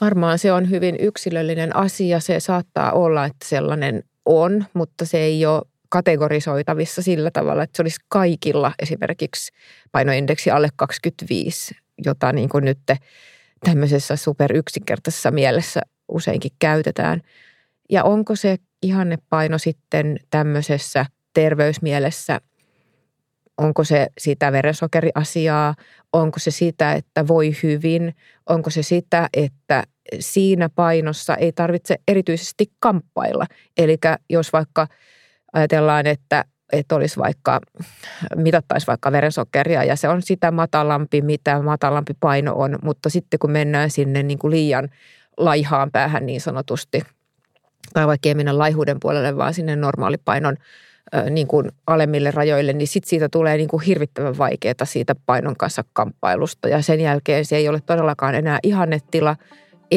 Varmaan 0.00 0.38
se 0.38 0.52
on 0.52 0.70
hyvin 0.70 0.96
yksilöllinen 1.00 1.76
asia. 1.76 2.20
Se 2.20 2.40
saattaa 2.40 2.92
olla, 2.92 3.24
että 3.24 3.48
sellainen 3.48 4.02
on, 4.24 4.64
mutta 4.74 5.06
se 5.06 5.18
ei 5.18 5.46
ole 5.46 5.62
kategorisoitavissa 5.88 7.02
sillä 7.02 7.30
tavalla, 7.30 7.62
että 7.62 7.76
se 7.76 7.82
olisi 7.82 8.00
kaikilla 8.08 8.72
esimerkiksi 8.78 9.52
painoindeksi 9.92 10.50
alle 10.50 10.68
25, 10.76 11.74
jota 12.04 12.32
niin 12.32 12.48
kuin 12.48 12.64
nyt 12.64 12.78
tämmöisessä 13.64 14.16
superyksinkertaisessa 14.16 15.30
mielessä 15.30 15.80
useinkin 16.08 16.50
käytetään. 16.58 17.22
Ja 17.90 18.04
onko 18.04 18.36
se 18.36 18.56
ihannepaino 18.82 19.58
sitten 19.58 20.16
tämmöisessä 20.30 21.06
terveysmielessä, 21.34 22.40
onko 23.58 23.84
se 23.84 24.06
sitä 24.18 24.52
verensokeriasiaa, 24.52 25.74
onko 26.12 26.38
se 26.38 26.50
sitä, 26.50 26.92
että 26.92 27.26
voi 27.26 27.56
hyvin, 27.62 28.14
onko 28.48 28.70
se 28.70 28.82
sitä, 28.82 29.28
että 29.32 29.84
siinä 30.20 30.68
painossa 30.68 31.34
ei 31.34 31.52
tarvitse 31.52 31.96
erityisesti 32.08 32.72
kamppailla. 32.80 33.46
Eli 33.76 33.98
jos 34.30 34.52
vaikka– 34.52 34.86
ajatellaan, 35.52 36.06
että, 36.06 36.44
että 36.72 36.94
olisi 36.94 37.16
vaikka, 37.16 37.60
mitattaisi 38.36 38.86
vaikka 38.86 39.12
verensokeria 39.12 39.84
ja 39.84 39.96
se 39.96 40.08
on 40.08 40.22
sitä 40.22 40.50
matalampi, 40.50 41.22
mitä 41.22 41.62
matalampi 41.62 42.14
paino 42.20 42.54
on, 42.54 42.78
mutta 42.82 43.10
sitten 43.10 43.38
kun 43.38 43.50
mennään 43.50 43.90
sinne 43.90 44.22
niin 44.22 44.38
kuin 44.38 44.50
liian 44.50 44.88
laihaan 45.36 45.90
päähän 45.90 46.26
niin 46.26 46.40
sanotusti, 46.40 47.02
tai 47.92 48.06
vaikka 48.06 48.28
ei 48.28 48.34
mennä 48.34 48.58
laihuuden 48.58 49.00
puolelle, 49.00 49.36
vaan 49.36 49.54
sinne 49.54 49.76
normaalipainon 49.76 50.56
niin 51.30 51.46
kuin 51.46 51.70
alemmille 51.86 52.30
rajoille, 52.30 52.72
niin 52.72 52.88
sitten 52.88 53.08
siitä 53.08 53.28
tulee 53.28 53.56
niin 53.56 53.68
kuin 53.68 53.82
hirvittävän 53.82 54.38
vaikeaa 54.38 54.84
siitä 54.84 55.14
painon 55.26 55.56
kanssa 55.56 55.84
kamppailusta. 55.92 56.68
Ja 56.68 56.82
sen 56.82 57.00
jälkeen 57.00 57.44
se 57.44 57.56
ei 57.56 57.68
ole 57.68 57.80
todellakaan 57.86 58.34
enää 58.34 58.58
ihannetila, 58.62 59.36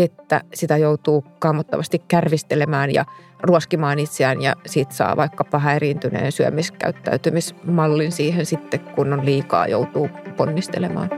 että 0.03 0.41
sitä 0.53 0.77
joutuu 0.77 1.25
kammottavasti 1.39 1.99
kärvistelemään 2.07 2.93
ja 2.93 3.05
ruoskimaan 3.41 3.99
itseään 3.99 4.41
ja 4.41 4.55
siitä 4.65 4.93
saa 4.93 5.17
vaikkapa 5.17 5.59
häiriintyneen 5.59 6.31
syömiskäyttäytymismallin 6.31 8.11
siihen 8.11 8.45
sitten, 8.45 8.79
kun 8.79 9.13
on 9.13 9.25
liikaa 9.25 9.67
joutuu 9.67 10.09
ponnistelemaan. 10.37 11.09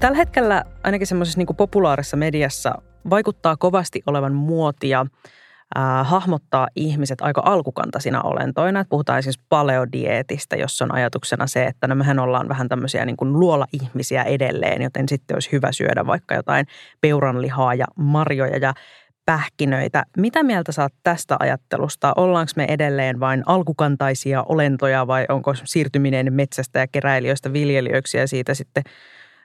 Tällä 0.00 0.16
hetkellä 0.16 0.64
ainakin 0.82 1.06
semmoisessa 1.06 1.38
niin 1.38 1.56
populaarissa 1.56 2.16
mediassa 2.16 2.82
vaikuttaa 3.10 3.56
kovasti 3.56 4.02
olevan 4.06 4.34
muotia– 4.34 5.06
äh, 5.76 6.06
hahmottaa 6.06 6.68
ihmiset 6.76 7.20
aika 7.20 7.42
alkukantaisina 7.44 8.22
olentoina. 8.22 8.80
Että 8.80 8.90
puhutaan 8.90 9.22
siis 9.22 9.38
paleodietistä, 9.48 10.56
jossa 10.56 10.84
on 10.84 10.94
ajatuksena 10.94 11.46
se, 11.46 11.64
että 11.64 11.86
no 11.86 11.94
mehän 11.94 12.18
ollaan 12.18 12.48
vähän 12.48 12.68
tämmöisiä 12.68 13.04
niin 13.04 13.16
kuin 13.16 13.32
luola-ihmisiä 13.32 14.22
edelleen, 14.22 14.82
joten 14.82 15.08
sitten 15.08 15.34
olisi 15.36 15.52
hyvä 15.52 15.72
syödä 15.72 16.06
vaikka 16.06 16.34
jotain 16.34 16.66
peuranlihaa 17.00 17.74
ja 17.74 17.86
marjoja 17.96 18.56
ja 18.56 18.74
pähkinöitä. 19.26 20.04
Mitä 20.16 20.42
mieltä 20.42 20.72
saat 20.72 20.92
tästä 21.02 21.36
ajattelusta? 21.40 22.12
Ollaanko 22.16 22.52
me 22.56 22.64
edelleen 22.68 23.20
vain 23.20 23.42
alkukantaisia 23.46 24.42
olentoja 24.42 25.06
vai 25.06 25.26
onko 25.28 25.54
siirtyminen 25.64 26.32
metsästä 26.32 26.78
ja 26.78 26.86
keräilijöistä 26.86 27.52
viljelijöiksi 27.52 28.18
ja 28.18 28.28
siitä 28.28 28.54
sitten 28.54 28.82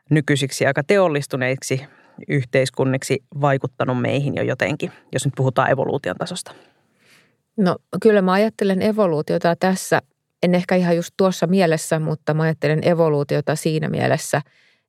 nykyisiksi 0.09 0.65
aika 0.65 0.83
teollistuneiksi 0.83 1.85
yhteiskunniksi 2.27 3.23
vaikuttanut 3.41 4.01
meihin 4.01 4.35
jo 4.35 4.43
jotenkin, 4.43 4.91
jos 5.13 5.25
nyt 5.25 5.33
puhutaan 5.37 5.71
evoluution 5.71 6.15
tasosta? 6.15 6.51
No 7.57 7.75
kyllä 8.01 8.21
mä 8.21 8.31
ajattelen 8.31 8.81
evoluutiota 8.81 9.55
tässä, 9.55 10.01
en 10.43 10.55
ehkä 10.55 10.75
ihan 10.75 10.95
just 10.95 11.13
tuossa 11.17 11.47
mielessä, 11.47 11.99
mutta 11.99 12.33
mä 12.33 12.43
ajattelen 12.43 12.87
evoluutiota 12.87 13.55
siinä 13.55 13.89
mielessä, 13.89 14.41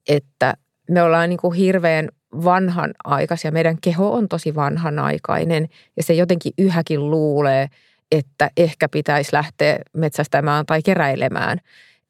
että 0.09 0.55
me 0.91 1.03
ollaan 1.03 1.29
niin 1.29 1.39
kuin 1.39 1.55
hirveän 1.55 2.09
vanhan 2.45 2.91
aikaisia. 3.05 3.53
Meidän 3.53 3.77
keho 3.81 4.13
on 4.13 4.29
tosi 4.29 4.55
vanhanaikainen 4.55 5.69
ja 5.97 6.03
se 6.03 6.15
jotenkin 6.15 6.53
yhäkin 6.59 7.11
luulee, 7.11 7.69
että 8.13 8.51
ehkä 8.57 8.89
pitäisi 8.89 9.33
lähteä 9.33 9.79
metsästämään 9.93 10.67
tai 10.67 10.83
keräilemään. 10.83 11.59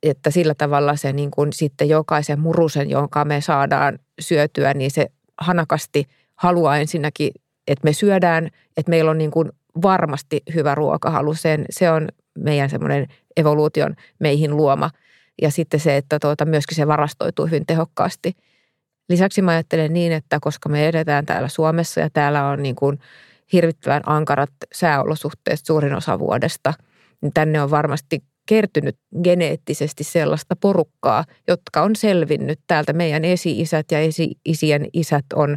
Että 0.03 0.31
sillä 0.31 0.55
tavalla 0.55 0.97
se 0.97 1.13
niin 1.13 1.31
kuin 1.31 1.53
sitten 1.53 1.89
jokaisen 1.89 2.41
murusen, 2.41 2.91
jonka 2.91 3.25
me 3.25 3.41
saadaan 3.41 3.99
syötyä, 4.21 4.75
niin 4.75 4.91
se 4.91 5.07
hanakasti 5.41 6.05
haluaa 6.35 6.77
ensinnäkin, 6.77 7.33
että 7.67 7.85
me 7.85 7.93
syödään, 7.93 8.47
että 8.77 8.91
meillä 8.91 9.11
on 9.11 9.19
niin 9.19 9.31
kuin 9.31 9.53
varmasti 9.83 10.43
hyvä 10.55 10.75
ruokahalu. 10.75 11.35
Sen, 11.35 11.65
se 11.71 11.91
on 11.91 12.09
meidän 12.39 12.71
semmoinen 12.71 13.07
evoluution 13.37 13.97
meihin 14.19 14.57
luoma. 14.57 14.91
Ja 15.43 15.51
sitten 15.51 15.81
se, 15.81 15.97
että 15.97 16.19
tuota, 16.19 16.45
myöskin 16.45 16.77
se 16.77 16.87
varastoituu 16.87 17.47
hyvin 17.47 17.67
tehokkaasti. 17.67 18.37
Lisäksi 19.09 19.43
mä 19.43 19.51
ajattelen 19.51 19.93
niin, 19.93 20.13
että 20.13 20.39
koska 20.41 20.69
me 20.69 20.89
edetään 20.89 21.27
täällä 21.27 21.49
Suomessa 21.49 22.01
ja 22.01 22.11
täällä 22.11 22.47
on 22.47 22.63
niin 22.63 22.77
kuin 22.77 22.99
hirvittävän 23.53 24.03
ankarat 24.07 24.51
sääolosuhteet 24.75 25.61
suurin 25.67 25.95
osa 25.95 26.19
vuodesta, 26.19 26.75
niin 27.21 27.33
tänne 27.33 27.63
on 27.63 27.71
varmasti 27.71 28.23
kertynyt 28.47 28.99
geneettisesti 29.25 30.05
sellaista 30.05 30.57
porukkaa, 30.57 31.25
jotka 31.49 31.83
on 31.83 31.97
selvinnyt 31.97 32.61
täältä. 32.67 32.93
Meidän 32.93 33.25
esi-isät 33.25 33.87
ja 33.91 33.99
esi-isien 33.99 34.87
isät 34.93 35.25
on, 35.35 35.57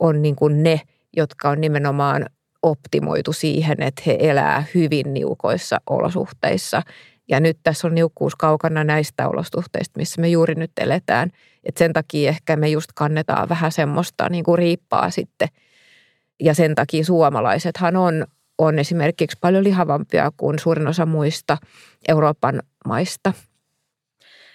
on 0.00 0.22
niin 0.22 0.36
kuin 0.36 0.62
ne, 0.62 0.80
jotka 1.16 1.50
on 1.50 1.60
nimenomaan 1.60 2.26
optimoitu 2.62 3.32
siihen, 3.32 3.82
että 3.82 4.02
he 4.06 4.16
elää 4.20 4.64
hyvin 4.74 5.14
niukoissa 5.14 5.80
olosuhteissa. 5.90 6.82
Ja 7.28 7.40
nyt 7.40 7.58
tässä 7.62 7.86
on 7.86 7.94
niukkuus 7.94 8.36
kaukana 8.36 8.84
näistä 8.84 9.28
olosuhteista, 9.28 9.98
missä 9.98 10.20
me 10.20 10.28
juuri 10.28 10.54
nyt 10.54 10.70
eletään. 10.80 11.30
Et 11.64 11.76
sen 11.76 11.92
takia 11.92 12.28
ehkä 12.28 12.56
me 12.56 12.68
just 12.68 12.90
kannetaan 12.94 13.48
vähän 13.48 13.72
semmoista 13.72 14.28
niin 14.28 14.44
kuin 14.44 14.58
riippaa 14.58 15.10
sitten. 15.10 15.48
Ja 16.40 16.54
sen 16.54 16.74
takia 16.74 17.04
suomalaisethan 17.04 17.96
on 17.96 18.26
on 18.60 18.78
esimerkiksi 18.78 19.38
paljon 19.40 19.64
lihavampia 19.64 20.30
kuin 20.36 20.58
suurin 20.58 20.86
osa 20.86 21.06
muista 21.06 21.58
Euroopan 22.08 22.62
maista. 22.86 23.32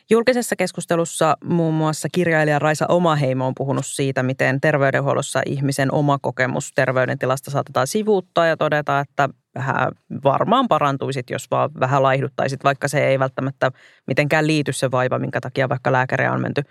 Julkisessa 0.09 0.55
keskustelussa 0.55 1.37
muun 1.43 1.73
muassa 1.73 2.07
kirjailija 2.11 2.59
Raisa 2.59 2.85
Omaheimo 2.89 3.47
on 3.47 3.55
puhunut 3.55 3.85
siitä, 3.85 4.23
miten 4.23 4.61
terveydenhuollossa 4.61 5.41
ihmisen 5.45 5.93
oma 5.93 6.19
kokemus 6.21 6.71
terveydentilasta 6.75 7.51
saatetaan 7.51 7.87
sivuuttaa 7.87 8.47
ja 8.47 8.57
todeta, 8.57 8.99
että 8.99 9.29
vähän 9.55 9.91
varmaan 10.23 10.67
parantuisit, 10.67 11.29
jos 11.29 11.51
vaan 11.51 11.69
vähän 11.79 12.03
laihduttaisit, 12.03 12.63
vaikka 12.63 12.87
se 12.87 13.07
ei 13.07 13.19
välttämättä 13.19 13.71
mitenkään 14.07 14.47
liity 14.47 14.73
se 14.73 14.91
vaiva, 14.91 15.19
minkä 15.19 15.41
takia 15.41 15.69
vaikka 15.69 15.91
lääkäriä 15.91 16.31
on 16.31 16.41
menty 16.41 16.61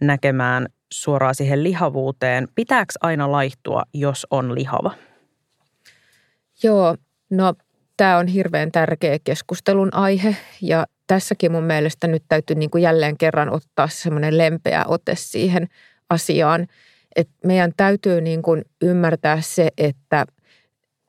näkemään 0.00 0.66
suoraan 0.92 1.34
siihen 1.34 1.62
lihavuuteen. 1.62 2.48
Pitääkö 2.54 2.92
aina 3.00 3.32
laihtua, 3.32 3.82
jos 3.94 4.26
on 4.30 4.54
lihava? 4.54 5.07
Joo, 6.62 6.96
no 7.30 7.54
tämä 7.96 8.18
on 8.18 8.26
hirveän 8.26 8.72
tärkeä 8.72 9.18
keskustelun 9.24 9.94
aihe 9.94 10.36
ja 10.62 10.86
tässäkin 11.06 11.52
mun 11.52 11.64
mielestä 11.64 12.06
nyt 12.06 12.22
täytyy 12.28 12.56
niin 12.56 12.70
kuin 12.70 12.82
jälleen 12.82 13.18
kerran 13.18 13.50
ottaa 13.50 13.88
semmoinen 13.88 14.38
lempeä 14.38 14.84
ote 14.88 15.14
siihen 15.14 15.68
asiaan, 16.10 16.66
että 17.16 17.34
meidän 17.44 17.72
täytyy 17.76 18.20
niin 18.20 18.42
kuin 18.42 18.64
ymmärtää 18.82 19.40
se, 19.40 19.68
että, 19.78 20.26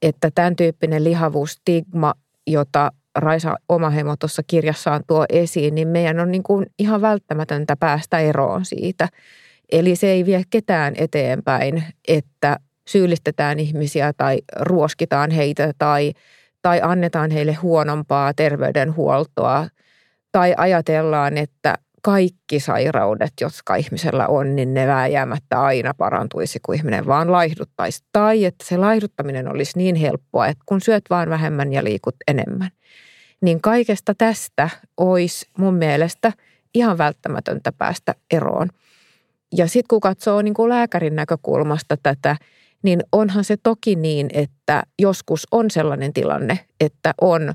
että 0.02 0.32
tämän 0.36 0.56
tyyppinen 0.56 1.04
lihavuusstigma, 1.04 2.14
jota 2.48 2.92
Raisa 3.16 3.56
Omaheimo 3.70 4.16
tuossa 4.16 4.42
kirjassaan 4.48 5.04
tuo 5.08 5.26
esiin, 5.30 5.76
niin 5.76 5.88
meidän 5.88 6.20
on 6.20 6.32
niin 6.32 6.44
kuin 6.44 6.66
ihan 6.80 7.02
välttämätöntä 7.02 7.76
päästä 7.76 8.20
eroon 8.20 8.66
siitä. 8.66 9.08
Eli 9.72 9.96
se 9.96 10.08
ei 10.08 10.26
vie 10.26 10.44
ketään 10.50 10.94
eteenpäin, 10.98 11.84
että 12.08 12.60
syyllistetään 12.90 13.60
ihmisiä 13.60 14.14
tai 14.18 14.42
ruoskitaan 14.60 15.32
heitä 15.32 15.74
tai, 15.78 16.14
tai 16.62 16.80
annetaan 16.84 17.32
heille 17.32 17.54
huonompaa 17.54 18.34
terveydenhuoltoa 18.34 19.68
tai 20.32 20.54
ajatellaan, 20.58 21.38
että 21.38 21.76
kaikki 22.02 22.60
sairaudet, 22.60 23.34
jotka 23.42 23.76
ihmisellä 23.76 24.28
on, 24.28 24.56
niin 24.56 24.74
ne 24.74 24.88
vääjäämättä 24.88 25.62
aina 25.62 25.94
parantuisi, 25.94 26.60
kun 26.66 26.76
ihminen 26.76 27.06
vaan 27.06 27.32
laihduttaisi. 27.32 28.04
Tai 28.12 28.46
että 28.46 28.66
se 28.68 28.78
laihduttaminen 28.78 29.48
olisi 29.48 29.78
niin 29.78 29.96
helppoa, 29.96 30.48
että 30.48 30.64
kun 30.66 30.82
syöt 30.82 31.04
vaan 31.10 31.30
vähemmän 31.30 31.74
ja 31.74 31.84
liikut 31.84 32.16
enemmän. 32.28 32.70
Niin 33.42 33.62
kaikesta 33.62 34.14
tästä 34.18 34.70
olisi 34.98 35.48
mun 35.58 35.74
mielestä 35.74 36.34
ihan 36.74 36.98
välttämätöntä 36.98 37.72
päästä 37.72 38.16
eroon. 38.32 38.70
Ja 39.58 39.68
sitten 39.68 39.88
kun 39.90 40.00
katsoo 40.00 40.42
niin 40.42 40.54
kuin 40.54 40.70
lääkärin 40.70 41.16
näkökulmasta 41.16 41.98
tätä, 42.04 42.36
niin 42.84 43.00
onhan 43.12 43.44
se 43.44 43.58
toki 43.64 43.96
niin, 43.96 44.30
että 44.34 44.84
joskus 45.00 45.48
on 45.52 45.72
sellainen 45.72 46.14
tilanne, 46.14 46.60
että 46.80 47.14
on 47.22 47.54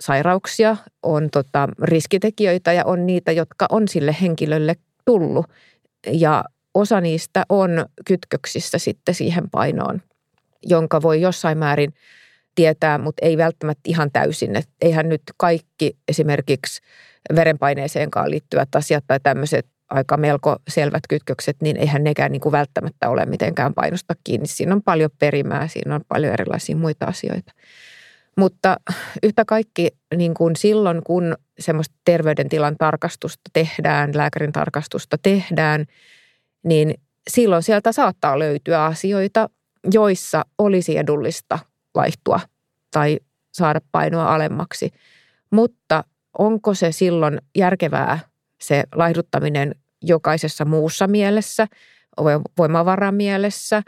sairauksia, 0.00 0.76
on 1.02 1.28
tota 1.32 1.68
riskitekijöitä 1.82 2.72
ja 2.72 2.84
on 2.84 3.06
niitä, 3.06 3.32
jotka 3.32 3.66
on 3.70 3.88
sille 3.88 4.16
henkilölle 4.20 4.74
tullut. 5.04 5.46
Ja 6.06 6.44
osa 6.74 7.00
niistä 7.00 7.44
on 7.48 7.86
kytköksissä 8.06 8.78
sitten 8.78 9.14
siihen 9.14 9.50
painoon, 9.50 10.02
jonka 10.62 11.02
voi 11.02 11.20
jossain 11.20 11.58
määrin 11.58 11.94
tietää, 12.54 12.98
mutta 12.98 13.26
ei 13.26 13.36
välttämättä 13.36 13.82
ihan 13.84 14.10
täysin. 14.10 14.56
Et 14.56 14.68
eihän 14.80 15.08
nyt 15.08 15.22
kaikki 15.36 15.96
esimerkiksi 16.08 16.80
verenpaineeseenkaan 17.34 18.30
liittyvät 18.30 18.68
asiat 18.74 19.04
tai 19.06 19.20
tämmöiset 19.22 19.66
aika 19.90 20.16
melko 20.16 20.56
selvät 20.68 21.02
kytkökset, 21.08 21.56
niin 21.62 21.76
eihän 21.76 22.04
nekään 22.04 22.32
niin 22.32 22.40
kuin 22.40 22.52
välttämättä 22.52 23.08
ole 23.08 23.26
mitenkään 23.26 23.74
painosta 23.74 24.14
kiinni. 24.24 24.46
Siinä 24.46 24.74
on 24.74 24.82
paljon 24.82 25.10
perimää, 25.18 25.68
siinä 25.68 25.94
on 25.94 26.00
paljon 26.08 26.32
erilaisia 26.32 26.76
muita 26.76 27.06
asioita. 27.06 27.52
Mutta 28.36 28.76
yhtä 29.22 29.44
kaikki 29.44 29.88
niin 30.16 30.34
kuin 30.34 30.56
silloin, 30.56 31.02
kun 31.04 31.36
semmoista 31.58 31.94
terveydentilan 32.04 32.76
tarkastusta 32.78 33.50
tehdään, 33.52 34.10
lääkärin 34.14 34.52
tarkastusta 34.52 35.16
tehdään, 35.22 35.86
niin 36.64 36.94
silloin 37.30 37.62
sieltä 37.62 37.92
saattaa 37.92 38.38
löytyä 38.38 38.84
asioita, 38.84 39.50
joissa 39.92 40.44
olisi 40.58 40.98
edullista 40.98 41.58
laihtua 41.94 42.40
tai 42.90 43.18
saada 43.52 43.80
painoa 43.92 44.34
alemmaksi. 44.34 44.90
Mutta 45.50 46.04
onko 46.38 46.74
se 46.74 46.92
silloin 46.92 47.40
järkevää 47.58 48.18
se 48.60 48.84
laihduttaminen 48.94 49.74
jokaisessa 50.02 50.64
muussa 50.64 51.06
mielessä, 51.06 51.66
voimavaran 52.58 53.14
mielessä, 53.14 53.82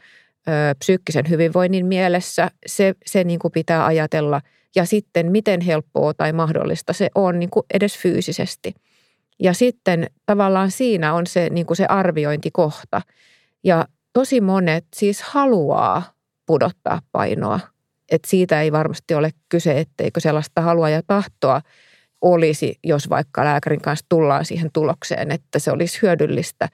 psyykkisen 0.79 1.29
hyvinvoinnin 1.29 1.87
mielessä, 1.87 2.51
se, 2.67 2.95
se 3.07 3.25
niin 3.25 3.39
kuin 3.39 3.53
pitää 3.53 3.87
ajatella. 3.87 4.41
Ja 4.77 4.85
sitten 4.85 5.33
miten 5.33 5.61
helppoa 5.61 6.15
tai 6.15 6.33
mahdollista 6.33 6.93
se 6.93 7.09
on 7.15 7.39
niin 7.39 7.51
kuin 7.51 7.67
edes 7.75 7.99
fyysisesti. 7.99 8.75
Ja 9.39 9.53
sitten 9.53 10.07
tavallaan 10.27 10.71
siinä 10.71 11.15
on 11.15 11.27
se, 11.27 11.49
niin 11.51 11.67
kuin 11.67 11.77
se 11.77 11.87
arviointikohta. 11.87 13.03
Ja 13.65 13.87
tosi 14.13 14.41
monet 14.41 14.85
siis 14.97 15.23
haluaa 15.23 16.03
pudottaa 16.47 17.01
painoa. 17.13 17.61
Et 18.11 18.25
siitä 18.27 18.63
ei 18.63 18.73
varmasti 18.73 19.15
ole 19.15 19.31
kyse, 19.49 19.81
etteikö 19.81 20.21
sellaista 20.21 20.61
halua 20.61 20.91
ja 20.91 21.03
tahtoa 21.07 21.61
olisi, 22.21 22.79
jos 22.85 23.11
vaikka 23.11 23.45
lääkärin 23.45 23.81
kanssa 23.81 24.07
tullaan 24.09 24.45
siihen 24.45 24.71
tulokseen, 24.73 25.31
että 25.31 25.59
se 25.59 25.71
olisi 25.71 25.99
hyödyllistä. 26.03 26.69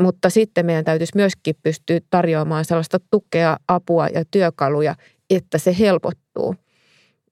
Mutta 0.00 0.30
sitten 0.30 0.66
meidän 0.66 0.84
täytyisi 0.84 1.16
myöskin 1.16 1.54
pystyä 1.62 2.00
tarjoamaan 2.10 2.64
sellaista 2.64 2.98
tukea, 3.10 3.56
apua 3.68 4.08
ja 4.08 4.24
työkaluja, 4.30 4.94
että 5.30 5.58
se 5.58 5.76
helpottuu. 5.78 6.56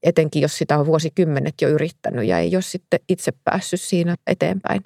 Etenkin 0.03 0.43
jos 0.43 0.59
sitä 0.59 0.79
on 0.79 0.87
vuosikymmenet 0.87 1.55
jo 1.63 1.69
yrittänyt 1.69 2.27
ja 2.27 2.39
ei 2.39 2.57
ole 2.57 2.63
sitten 2.63 3.01
itse 3.09 3.33
päässyt 3.45 3.81
siinä 3.81 4.17
eteenpäin. 4.27 4.83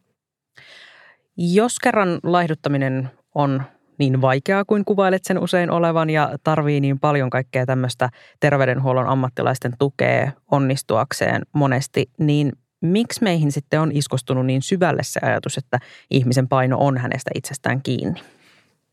Jos 1.37 1.79
kerran 1.79 2.21
laihduttaminen 2.23 3.11
on 3.35 3.63
niin 3.99 4.21
vaikeaa 4.21 4.65
kuin 4.65 4.85
kuvailet 4.85 5.25
sen 5.25 5.39
usein 5.39 5.71
olevan 5.71 6.11
ja 6.11 6.37
tarvii 6.45 6.81
niin 6.81 7.01
paljon 7.01 7.31
kaikkea 7.31 7.67
tämmöistä 7.67 8.11
terveydenhuollon 8.41 9.07
ammattilaisten 9.07 9.73
tukea 9.79 10.33
onnistuakseen 10.51 11.43
monesti, 11.53 12.11
niin 12.19 12.53
miksi 12.81 13.23
meihin 13.23 13.53
sitten 13.53 13.81
on 13.81 13.93
iskostunut 13.93 14.47
niin 14.47 14.63
syvälle 14.63 15.03
se 15.03 15.21
ajatus, 15.23 15.59
että 15.59 15.79
ihmisen 16.11 16.49
paino 16.49 16.79
on 16.79 16.99
hänestä 16.99 17.31
itsestään 17.35 17.83
kiinni? 17.83 18.21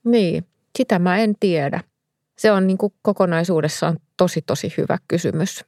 Niin, 0.05 0.45
sitä 0.77 0.99
mä 0.99 1.17
en 1.17 1.35
tiedä. 1.39 1.81
Se 2.37 2.51
on 2.51 2.67
niin 2.67 2.77
kuin 2.77 2.93
kokonaisuudessaan 3.01 3.97
tosi 4.17 4.41
tosi 4.41 4.73
hyvä 4.77 4.97
kysymys. 5.07 5.65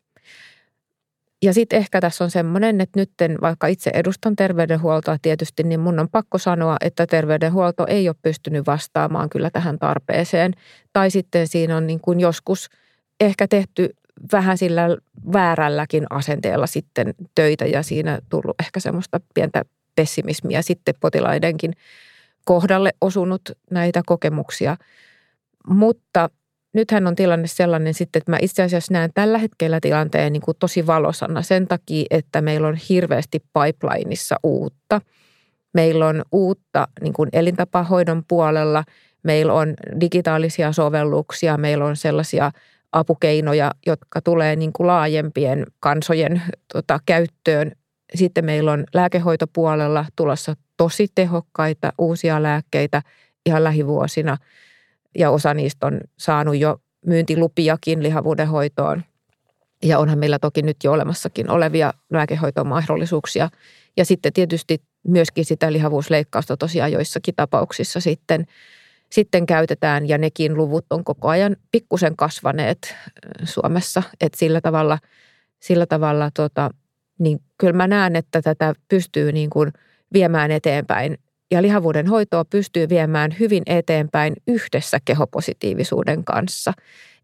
Ja 1.43 1.53
sitten 1.53 1.79
ehkä 1.79 2.01
tässä 2.01 2.23
on 2.23 2.31
semmoinen, 2.31 2.81
että 2.81 2.99
nyt 2.99 3.11
vaikka 3.41 3.67
itse 3.67 3.91
edustan 3.93 4.35
terveydenhuoltoa 4.35 5.17
tietysti, 5.21 5.63
niin 5.63 5.79
mun 5.79 5.99
on 5.99 6.09
pakko 6.09 6.37
sanoa, 6.37 6.77
että 6.81 7.07
terveydenhuolto 7.07 7.85
ei 7.87 8.09
ole 8.09 8.15
pystynyt 8.21 8.67
vastaamaan 8.67 9.29
kyllä 9.29 9.49
tähän 9.49 9.79
tarpeeseen. 9.79 10.53
Tai 10.93 11.11
sitten 11.11 11.47
siinä 11.47 11.77
on 11.77 11.87
niin 11.87 11.99
kuin 11.99 12.19
joskus 12.19 12.69
ehkä 13.19 13.47
tehty 13.47 13.89
vähän 14.31 14.57
sillä 14.57 14.97
väärälläkin 15.33 16.05
asenteella 16.09 16.67
sitten 16.67 17.13
töitä 17.35 17.65
ja 17.65 17.83
siinä 17.83 18.19
tullut 18.29 18.55
ehkä 18.61 18.79
semmoista 18.79 19.19
pientä 19.33 19.63
pessimismiä 19.95 20.61
sitten 20.61 20.95
potilaidenkin 20.99 21.73
kohdalle 22.45 22.93
osunut 23.01 23.41
näitä 23.71 24.01
kokemuksia. 24.05 24.77
Mutta 25.67 26.29
nythän 26.73 27.07
on 27.07 27.15
tilanne 27.15 27.47
sellainen 27.47 27.93
sitten, 27.93 28.19
että 28.19 28.31
mä 28.31 28.37
itse 28.41 28.63
asiassa 28.63 28.93
näen 28.93 29.09
tällä 29.13 29.37
hetkellä 29.37 29.79
tilanteen 29.81 30.33
niin 30.33 30.41
kuin 30.41 30.57
tosi 30.59 30.87
valosana 30.87 31.41
sen 31.41 31.67
takia, 31.67 32.05
että 32.09 32.41
meillä 32.41 32.67
on 32.67 32.75
hirveästi 32.89 33.39
pipelineissa 33.39 34.35
uutta. 34.43 35.01
Meillä 35.73 36.07
on 36.07 36.21
uutta 36.31 36.87
niin 37.01 37.13
kuin 37.13 37.29
elintapahoidon 37.33 38.23
puolella, 38.27 38.83
meillä 39.23 39.53
on 39.53 39.73
digitaalisia 40.01 40.71
sovelluksia, 40.71 41.57
meillä 41.57 41.85
on 41.85 41.95
sellaisia 41.95 42.51
apukeinoja, 42.91 43.71
jotka 43.85 44.21
tulee 44.21 44.55
niin 44.55 44.73
kuin 44.73 44.87
laajempien 44.87 45.65
kansojen 45.79 46.41
tota, 46.73 46.99
käyttöön. 47.05 47.71
Sitten 48.15 48.45
meillä 48.45 48.71
on 48.71 48.83
lääkehoitopuolella 48.93 50.05
tulossa 50.15 50.55
tosi 50.77 51.07
tehokkaita 51.15 51.93
uusia 51.97 52.43
lääkkeitä 52.43 53.01
ihan 53.45 53.63
lähivuosina– 53.63 54.37
ja 55.17 55.29
osa 55.29 55.53
niistä 55.53 55.87
on 55.87 56.01
saanut 56.17 56.57
jo 56.57 56.77
myyntilupiakin 57.05 58.03
lihavuuden 58.03 58.47
hoitoon. 58.47 59.03
Ja 59.83 59.99
onhan 59.99 60.19
meillä 60.19 60.39
toki 60.39 60.61
nyt 60.61 60.77
jo 60.83 60.91
olemassakin 60.91 61.49
olevia 61.49 61.93
lääkehoitomahdollisuuksia. 62.11 63.49
Ja 63.97 64.05
sitten 64.05 64.33
tietysti 64.33 64.81
myöskin 65.07 65.45
sitä 65.45 65.73
lihavuusleikkausta 65.73 66.57
tosiaan 66.57 66.91
joissakin 66.91 67.35
tapauksissa 67.35 67.99
sitten, 67.99 68.45
sitten 69.11 69.45
käytetään 69.45 70.09
ja 70.09 70.17
nekin 70.17 70.57
luvut 70.57 70.85
on 70.89 71.03
koko 71.03 71.27
ajan 71.27 71.55
pikkusen 71.71 72.15
kasvaneet 72.15 72.95
Suomessa. 73.43 74.03
Että 74.21 74.37
sillä 74.37 74.61
tavalla, 74.61 74.99
sillä 75.59 75.85
tavalla 75.85 76.31
tota, 76.33 76.69
niin 77.19 77.39
kyllä 77.57 77.73
mä 77.73 77.87
näen, 77.87 78.15
että 78.15 78.41
tätä 78.41 78.73
pystyy 78.87 79.31
niin 79.31 79.49
kuin 79.49 79.73
viemään 80.13 80.51
eteenpäin 80.51 81.17
ja 81.53 81.61
lihavuuden 81.61 82.07
hoitoa 82.07 82.45
pystyy 82.45 82.89
viemään 82.89 83.35
hyvin 83.39 83.63
eteenpäin 83.65 84.33
yhdessä 84.47 84.97
kehopositiivisuuden 85.05 86.23
kanssa. 86.23 86.73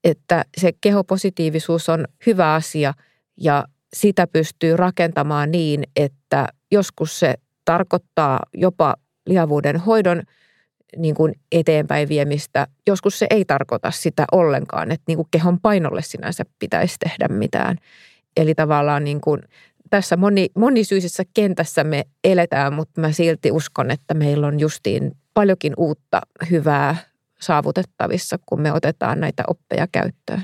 että 0.03 0.45
se 0.57 0.71
kehopositiivisuus 0.81 1.89
on 1.89 2.05
hyvä 2.25 2.53
asia 2.53 2.93
ja 3.37 3.65
sitä 3.93 4.27
pystyy 4.27 4.77
rakentamaan 4.77 5.51
niin, 5.51 5.83
että 5.95 6.47
joskus 6.71 7.19
se 7.19 7.33
tarkoittaa 7.65 8.39
jopa 8.53 8.95
lihavuuden 9.25 9.77
hoidon 9.77 10.23
niin 10.97 11.15
kuin 11.15 11.33
eteenpäin 11.51 12.09
viemistä. 12.09 12.67
Joskus 12.87 13.19
se 13.19 13.27
ei 13.29 13.45
tarkoita 13.45 13.91
sitä 13.91 14.25
ollenkaan, 14.31 14.91
että 14.91 15.03
niin 15.07 15.17
kuin 15.17 15.27
kehon 15.31 15.59
painolle 15.59 16.01
sinänsä 16.01 16.43
pitäisi 16.59 16.95
tehdä 16.99 17.27
mitään. 17.27 17.77
Eli 18.37 18.55
tavallaan 18.55 19.03
niin 19.03 19.21
kuin 19.21 19.41
tässä 19.89 20.17
moni, 20.17 20.49
monisyisessä 20.55 21.23
kentässä 21.33 21.83
me 21.83 22.03
eletään, 22.23 22.73
mutta 22.73 23.01
mä 23.01 23.11
silti 23.11 23.51
uskon, 23.51 23.91
että 23.91 24.13
meillä 24.13 24.47
on 24.47 24.59
justiin 24.59 25.11
paljonkin 25.33 25.73
uutta 25.77 26.21
hyvää 26.51 26.95
saavutettavissa, 27.41 28.37
kun 28.45 28.61
me 28.61 28.73
otetaan 28.73 29.19
näitä 29.19 29.43
oppeja 29.47 29.87
käyttöön. 29.91 30.43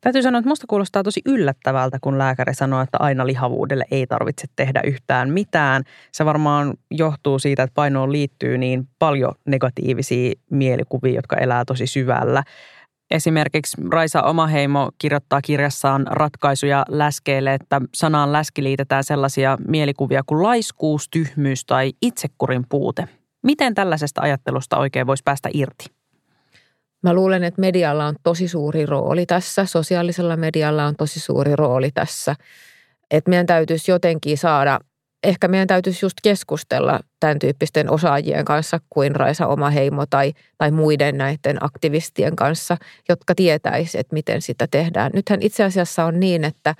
Täytyy 0.00 0.22
sanoa, 0.22 0.38
että 0.38 0.48
musta 0.48 0.66
kuulostaa 0.68 1.02
tosi 1.02 1.20
yllättävältä, 1.26 1.98
kun 2.00 2.18
lääkäri 2.18 2.54
sanoo, 2.54 2.80
että 2.80 2.98
aina 3.00 3.26
lihavuudelle 3.26 3.84
ei 3.90 4.06
tarvitse 4.06 4.46
tehdä 4.56 4.80
yhtään 4.84 5.30
mitään. 5.30 5.82
Se 6.12 6.24
varmaan 6.24 6.74
johtuu 6.90 7.38
siitä, 7.38 7.62
että 7.62 7.74
painoon 7.74 8.12
liittyy 8.12 8.58
niin 8.58 8.88
paljon 8.98 9.32
negatiivisia 9.46 10.32
mielikuvia, 10.50 11.14
jotka 11.14 11.36
elää 11.36 11.64
tosi 11.64 11.86
syvällä. 11.86 12.42
Esimerkiksi 13.12 13.76
Raisa 13.90 14.22
Omaheimo 14.22 14.90
kirjoittaa 14.98 15.40
kirjassaan 15.42 16.06
ratkaisuja 16.10 16.84
läskeille, 16.88 17.54
että 17.54 17.80
sanaan 17.94 18.32
läski 18.32 18.62
liitetään 18.62 19.04
sellaisia 19.04 19.58
mielikuvia 19.68 20.22
kuin 20.26 20.42
laiskuus, 20.42 21.08
tyhmyys 21.10 21.64
tai 21.64 21.92
itsekurin 22.02 22.64
puute. 22.68 23.08
Miten 23.42 23.74
tällaisesta 23.74 24.20
ajattelusta 24.20 24.78
oikein 24.78 25.06
voisi 25.06 25.22
päästä 25.24 25.48
irti? 25.54 25.84
Mä 27.02 27.14
luulen, 27.14 27.44
että 27.44 27.60
medialla 27.60 28.06
on 28.06 28.14
tosi 28.22 28.48
suuri 28.48 28.86
rooli 28.86 29.26
tässä. 29.26 29.66
Sosiaalisella 29.66 30.36
medialla 30.36 30.84
on 30.84 30.96
tosi 30.96 31.20
suuri 31.20 31.56
rooli 31.56 31.90
tässä. 31.94 32.36
Että 33.10 33.30
meidän 33.30 33.46
täytyisi 33.46 33.90
jotenkin 33.90 34.38
saada, 34.38 34.78
ehkä 35.22 35.48
meidän 35.48 35.68
täytyisi 35.68 36.04
just 36.04 36.16
keskustella 36.22 37.00
tämän 37.20 37.38
tyyppisten 37.38 37.90
osaajien 37.90 38.44
kanssa 38.44 38.80
kuin 38.90 39.16
Raisa 39.16 39.46
Oma 39.46 39.70
Heimo 39.70 40.06
tai, 40.06 40.32
tai 40.58 40.70
muiden 40.70 41.18
näiden 41.18 41.64
aktivistien 41.64 42.36
kanssa, 42.36 42.76
jotka 43.08 43.34
tietäisi, 43.34 43.98
että 43.98 44.14
miten 44.14 44.42
sitä 44.42 44.66
tehdään. 44.70 45.10
Nythän 45.14 45.42
itse 45.42 45.64
asiassa 45.64 46.04
on 46.04 46.20
niin, 46.20 46.44
että, 46.44 46.74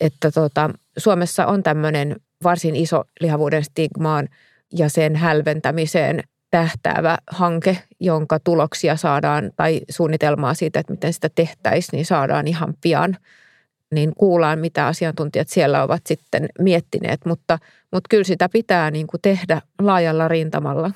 että 0.00 0.30
tota, 0.30 0.70
Suomessa 0.96 1.46
on 1.46 1.62
tämmöinen 1.62 2.16
varsin 2.42 2.76
iso 2.76 3.04
lihavuuden 3.20 3.64
stigmaan 3.64 4.28
ja 4.72 4.88
sen 4.88 5.16
hälventämiseen– 5.16 6.22
tähtäävä 6.50 7.18
hanke, 7.30 7.78
jonka 8.00 8.38
tuloksia 8.38 8.96
saadaan 8.96 9.50
tai 9.56 9.80
suunnitelmaa 9.88 10.54
siitä, 10.54 10.80
että 10.80 10.92
miten 10.92 11.12
sitä 11.12 11.28
tehtäisiin, 11.34 11.96
niin 11.96 12.06
saadaan 12.06 12.48
ihan 12.48 12.74
pian. 12.80 13.16
Niin 13.92 14.12
kuullaan, 14.16 14.58
mitä 14.58 14.86
asiantuntijat 14.86 15.48
siellä 15.48 15.82
ovat 15.82 16.06
sitten 16.06 16.48
miettineet, 16.58 17.20
mutta, 17.24 17.58
mutta 17.92 18.08
kyllä 18.10 18.24
sitä 18.24 18.48
pitää 18.48 18.90
niin 18.90 19.06
kuin 19.06 19.20
tehdä 19.22 19.62
laajalla 19.78 20.28
rintamalla. 20.28 20.90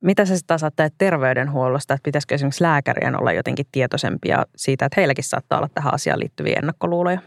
Mitä 0.00 0.24
sä 0.24 0.36
sitten 0.36 0.58
taas 0.58 0.72
terveydenhuollosta, 0.98 1.94
että 1.94 2.04
pitäisikö 2.04 2.34
esimerkiksi 2.34 2.62
lääkärien 2.62 3.20
olla 3.20 3.32
jotenkin 3.32 3.66
tietoisempia 3.72 4.46
siitä, 4.56 4.86
että 4.86 5.00
heilläkin 5.00 5.24
saattaa 5.24 5.58
olla 5.58 5.68
tähän 5.74 5.94
asiaan 5.94 6.20
liittyviä 6.20 6.58
ennakkoluuloja? 6.58 7.20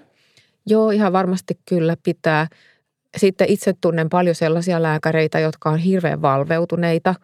Joo, 0.65 0.91
ihan 0.91 1.13
varmasti 1.13 1.59
kyllä 1.69 1.97
pitää. 2.03 2.47
Sitten 3.17 3.49
itse 3.49 3.73
tunnen 3.81 4.09
paljon 4.09 4.35
sellaisia 4.35 4.83
lääkäreitä, 4.83 5.39
jotka 5.39 5.69
on 5.69 5.77
hirveän 5.77 6.21
valveutuneita 6.21 7.15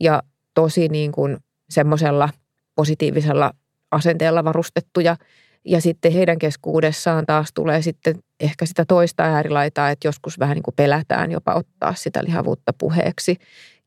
ja 0.00 0.22
tosi 0.54 0.88
niin 0.88 1.12
kuin 1.12 1.36
semmoisella 1.70 2.28
positiivisella 2.74 3.52
asenteella 3.90 4.44
varustettuja. 4.44 5.16
Ja 5.64 5.80
sitten 5.80 6.12
heidän 6.12 6.38
keskuudessaan 6.38 7.26
taas 7.26 7.48
tulee 7.54 7.82
sitten 7.82 8.18
ehkä 8.40 8.66
sitä 8.66 8.84
toista 8.84 9.22
äärilaitaa, 9.22 9.90
että 9.90 10.08
joskus 10.08 10.38
vähän 10.38 10.54
niin 10.54 10.62
kuin 10.62 10.74
pelätään 10.76 11.30
jopa 11.30 11.54
ottaa 11.54 11.94
sitä 11.94 12.24
lihavuutta 12.24 12.72
puheeksi. 12.72 13.36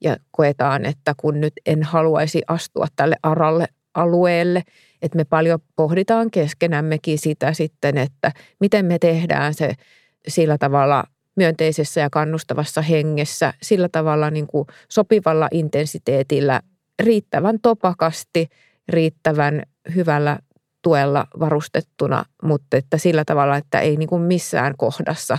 Ja 0.04 0.18
koetaan, 0.32 0.86
että 0.86 1.14
kun 1.18 1.42
nyt 1.42 1.54
en 1.66 1.84
haluaisi 1.84 2.42
astua 2.48 2.88
tälle 2.96 3.16
aralle 3.24 3.66
alueelle, 3.94 4.64
että 5.02 5.18
me 5.18 5.24
paljon 5.26 5.60
pohditaan 5.76 6.32
keskenämmekin 6.32 7.20
sitä 7.20 7.54
sitten, 7.54 7.98
että 7.98 8.32
miten 8.60 8.86
me 8.86 9.00
tehdään 9.00 9.54
se 9.54 9.74
sillä 10.28 10.58
tavalla 10.58 11.04
myönteisessä 11.36 12.02
ja 12.02 12.10
kannustavassa 12.10 12.82
hengessä 12.82 13.54
sillä 13.62 13.90
tavalla 13.90 14.32
niin 14.32 14.48
kuin 14.48 14.68
sopivalla 14.90 15.48
intensiteetillä, 15.52 16.62
riittävän 17.04 17.60
topakasti, 17.62 18.48
riittävän 18.90 19.64
hyvällä 19.96 20.40
tuella 20.84 21.28
varustettuna, 21.40 22.26
mutta 22.44 22.78
että 22.78 22.98
sillä 22.98 23.26
tavalla, 23.26 23.58
että 23.58 23.80
ei 23.80 23.98
niin 23.98 24.10
kuin 24.10 24.22
missään 24.22 24.74
kohdassa 24.78 25.38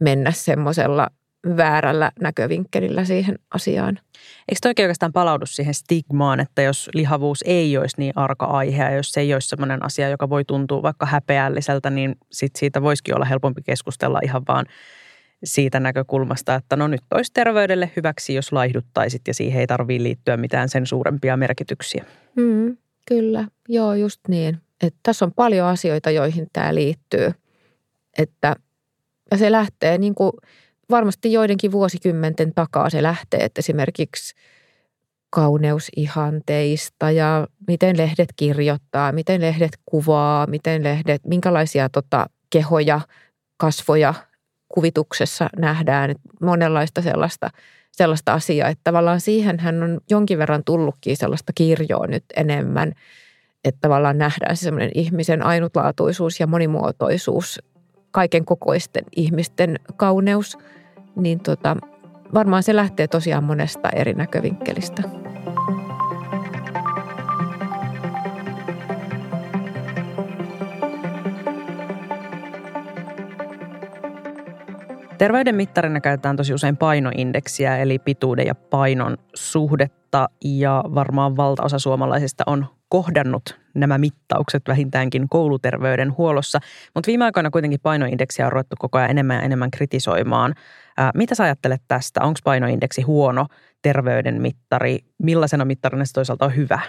mennä 0.00 0.32
semmoisella 0.32 1.08
väärällä 1.56 2.12
näkövinkkelillä 2.20 3.04
siihen 3.04 3.38
asiaan. 3.54 3.98
Eikö 4.48 4.58
toki 4.62 4.82
oikeastaan 4.82 5.12
palaudu 5.12 5.46
siihen 5.46 5.74
stigmaan, 5.74 6.40
että 6.40 6.62
jos 6.62 6.90
lihavuus 6.94 7.44
ei 7.46 7.78
olisi 7.78 7.96
niin 7.98 8.12
arka 8.16 8.46
aihe 8.46 8.82
ja 8.82 8.96
jos 8.96 9.12
se 9.12 9.20
ei 9.20 9.34
olisi 9.34 9.48
sellainen 9.48 9.84
asia, 9.84 10.08
joka 10.08 10.30
voi 10.30 10.44
tuntua 10.44 10.82
vaikka 10.82 11.06
häpeälliseltä, 11.06 11.90
niin 11.90 12.14
sit 12.32 12.56
siitä 12.56 12.82
voisikin 12.82 13.14
olla 13.14 13.24
helpompi 13.24 13.62
keskustella 13.62 14.20
ihan 14.22 14.42
vaan– 14.48 14.66
siitä 15.44 15.80
näkökulmasta, 15.80 16.54
että 16.54 16.76
no 16.76 16.88
nyt 16.88 17.02
olisi 17.14 17.32
terveydelle 17.32 17.90
hyväksi, 17.96 18.34
jos 18.34 18.52
laihduttaisit 18.52 19.22
ja 19.28 19.34
siihen 19.34 19.60
ei 19.60 19.66
tarvitse 19.66 20.02
liittyä 20.02 20.36
mitään 20.36 20.68
sen 20.68 20.86
suurempia 20.86 21.36
merkityksiä. 21.36 22.04
Mm, 22.36 22.76
kyllä, 23.06 23.44
joo 23.68 23.94
just 23.94 24.20
niin. 24.28 24.58
Että 24.82 25.00
tässä 25.02 25.24
on 25.24 25.32
paljon 25.32 25.68
asioita, 25.68 26.10
joihin 26.10 26.46
tämä 26.52 26.74
liittyy. 26.74 27.32
Että, 28.18 28.56
ja 29.30 29.36
se 29.36 29.52
lähtee 29.52 29.98
niin 29.98 30.14
kuin 30.14 30.32
varmasti 30.90 31.32
joidenkin 31.32 31.72
vuosikymmenten 31.72 32.54
takaa 32.54 32.90
se 32.90 33.02
lähtee, 33.02 33.44
että 33.44 33.58
esimerkiksi 33.58 34.34
kauneusihanteista 35.30 37.10
ja 37.10 37.46
miten 37.68 37.96
lehdet 37.96 38.28
kirjoittaa, 38.36 39.12
miten 39.12 39.40
lehdet 39.40 39.78
kuvaa, 39.86 40.46
miten 40.46 40.82
lehdet, 40.82 41.22
minkälaisia 41.26 41.88
tota, 41.88 42.26
kehoja, 42.50 43.00
kasvoja 43.56 44.14
kuvituksessa 44.68 45.48
nähdään. 45.56 46.14
Monenlaista 46.40 47.02
sellaista, 47.02 47.50
sellaista 47.92 48.32
asiaa, 48.32 48.68
että 48.68 48.80
tavallaan 48.84 49.20
siihen 49.20 49.58
hän 49.58 49.82
on 49.82 50.00
jonkin 50.10 50.38
verran 50.38 50.64
tullutkin 50.64 51.16
sellaista 51.16 51.52
kirjoa 51.54 52.06
nyt 52.06 52.24
enemmän, 52.36 52.92
että 53.64 53.78
tavallaan 53.80 54.18
nähdään 54.18 54.56
se 54.56 54.60
semmoinen 54.60 54.90
ihmisen 54.94 55.46
ainutlaatuisuus 55.46 56.40
ja 56.40 56.46
monimuotoisuus, 56.46 57.62
kaiken 58.10 58.44
kokoisten 58.44 59.04
ihmisten 59.16 59.78
kauneus, 59.96 60.58
niin 61.16 61.40
tota, 61.40 61.76
varmaan 62.34 62.62
se 62.62 62.76
lähtee 62.76 63.08
tosiaan 63.08 63.44
monesta 63.44 63.88
eri 63.88 64.14
näkövinkkelistä. 64.14 65.02
Terveyden 75.18 75.54
mittarina 75.54 76.00
käytetään 76.00 76.36
tosi 76.36 76.54
usein 76.54 76.76
painoindeksiä, 76.76 77.78
eli 77.78 77.98
pituuden 77.98 78.46
ja 78.46 78.54
painon 78.54 79.16
suhdetta, 79.34 80.28
ja 80.44 80.84
varmaan 80.94 81.36
valtaosa 81.36 81.78
suomalaisista 81.78 82.44
on 82.46 82.66
kohdannut 82.90 83.60
nämä 83.74 83.98
mittaukset 83.98 84.62
vähintäänkin 84.68 85.28
kouluterveydenhuollossa. 85.28 86.60
Mutta 86.94 87.06
viime 87.06 87.24
aikoina 87.24 87.50
kuitenkin 87.50 87.80
painoindeksiä 87.82 88.46
on 88.46 88.52
ruvettu 88.52 88.76
koko 88.78 88.98
ajan 88.98 89.10
enemmän 89.10 89.36
ja 89.36 89.42
enemmän 89.42 89.70
kritisoimaan. 89.70 90.54
Ää, 90.96 91.10
mitä 91.14 91.34
sä 91.34 91.44
ajattelet 91.44 91.82
tästä? 91.88 92.22
Onko 92.22 92.40
painoindeksi 92.44 93.02
huono 93.02 93.46
terveyden 93.82 94.42
mittari? 94.42 94.98
Millaisena 95.22 95.64
mittarina 95.64 96.04
se 96.04 96.12
toisaalta 96.12 96.44
on 96.44 96.56
hyvä? 96.56 96.80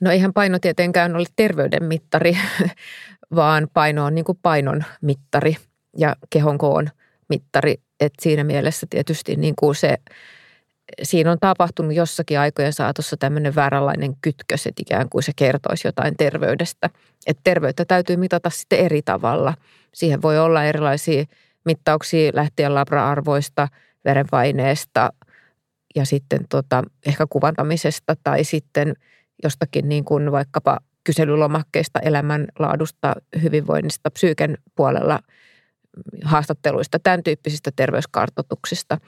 No 0.00 0.10
eihän 0.10 0.32
paino 0.32 0.58
tietenkään 0.58 1.16
ole 1.16 1.26
terveyden 1.36 1.84
mittari, 1.84 2.38
vaan 3.34 3.68
paino 3.72 4.04
on 4.04 4.14
niin 4.14 4.24
kuin 4.24 4.38
painon 4.42 4.84
mittari– 5.00 5.56
ja 5.98 6.16
kehon 6.30 6.58
koon 6.58 6.88
mittari. 7.28 7.74
Että 8.00 8.22
siinä 8.22 8.44
mielessä 8.44 8.86
tietysti 8.90 9.36
niin 9.36 9.54
kuin 9.58 9.74
se, 9.74 9.96
siinä 11.02 11.32
on 11.32 11.38
tapahtunut 11.40 11.94
jossakin 11.94 12.38
aikojen 12.38 12.72
saatossa 12.72 13.16
tämmöinen 13.16 13.54
vääränlainen 13.54 14.16
kytkös, 14.22 14.66
että 14.66 14.82
ikään 14.82 15.08
kuin 15.08 15.22
se 15.22 15.32
kertoisi 15.36 15.88
jotain 15.88 16.16
terveydestä. 16.16 16.90
Että 17.26 17.40
terveyttä 17.44 17.84
täytyy 17.84 18.16
mitata 18.16 18.50
sitten 18.50 18.78
eri 18.78 19.02
tavalla. 19.02 19.54
Siihen 19.94 20.22
voi 20.22 20.38
olla 20.38 20.64
erilaisia 20.64 21.24
mittauksia 21.64 22.32
lähtien 22.34 22.74
labra-arvoista, 22.74 23.68
verenpaineesta 24.04 25.12
ja 25.96 26.06
sitten 26.06 26.40
tota, 26.48 26.82
ehkä 27.06 27.26
kuvantamisesta 27.30 28.14
tai 28.22 28.44
sitten 28.44 28.94
jostakin 29.42 29.88
niin 29.88 30.04
kuin 30.04 30.32
vaikkapa 30.32 30.78
kyselylomakkeista, 31.04 32.00
elämänlaadusta, 32.00 33.14
hyvinvoinnista, 33.42 34.10
psyyken 34.10 34.58
puolella– 34.76 35.20
haastatteluista, 36.24 36.98
tämän 36.98 37.22
tyyppisistä 37.22 37.70
terveyskartoituksista. 37.76 38.98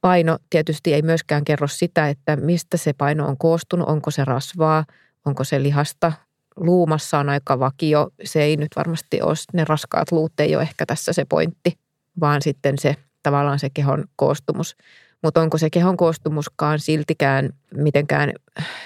Paino 0.00 0.38
tietysti 0.50 0.94
ei 0.94 1.02
myöskään 1.02 1.44
kerro 1.44 1.68
sitä, 1.68 2.08
että 2.08 2.36
mistä 2.36 2.76
se 2.76 2.92
paino 2.92 3.26
on 3.26 3.36
koostunut, 3.38 3.88
onko 3.88 4.10
se 4.10 4.24
rasvaa, 4.24 4.84
onko 5.24 5.44
se 5.44 5.62
lihasta, 5.62 6.12
luumassa 6.56 7.18
on 7.18 7.28
aika 7.28 7.58
vakio. 7.58 8.10
Se 8.24 8.42
ei 8.42 8.56
nyt 8.56 8.68
varmasti 8.76 9.22
ole, 9.22 9.34
ne 9.52 9.64
raskaat 9.64 10.12
luut 10.12 10.40
ei 10.40 10.56
ole 10.56 10.62
ehkä 10.62 10.86
tässä 10.86 11.12
se 11.12 11.24
pointti, 11.24 11.78
vaan 12.20 12.42
sitten 12.42 12.78
se 12.78 12.96
tavallaan 13.22 13.58
se 13.58 13.70
kehon 13.70 14.04
koostumus. 14.16 14.76
Mutta 15.22 15.40
onko 15.40 15.58
se 15.58 15.70
kehon 15.70 15.96
koostumuskaan 15.96 16.78
siltikään 16.78 17.50
mitenkään 17.74 18.32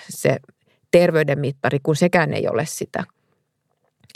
se 0.08 0.36
terveyden 0.90 1.38
mittari, 1.38 1.78
kun 1.82 1.96
sekään 1.96 2.32
ei 2.34 2.48
ole 2.48 2.66
sitä. 2.66 3.04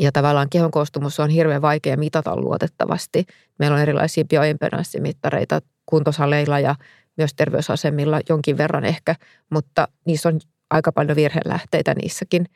Ja 0.01 0.13
tavallaan 0.13 0.49
kehon 0.51 0.71
koostumus 0.71 1.21
on 1.21 1.31
hirveän 1.31 1.63
vaikea 1.63 1.97
mitata 1.97 2.37
luotettavasti. 2.37 3.27
Meillä 3.59 3.75
on 3.75 3.83
erilaisia 3.83 4.25
bioimpedanssimittareita 4.25 5.61
kuntosaleilla 5.89 6.61
ja 6.61 6.75
myös 7.17 7.35
terveysasemilla 7.35 8.21
jonkin 8.29 8.59
verran 8.59 8.85
ehkä, 8.85 9.15
mutta 9.51 9.89
niissä 10.05 10.29
on 10.29 10.41
aika 10.71 10.93
paljon 10.93 11.17
virhelähteitä 11.17 11.95
niissäkin. 11.95 12.47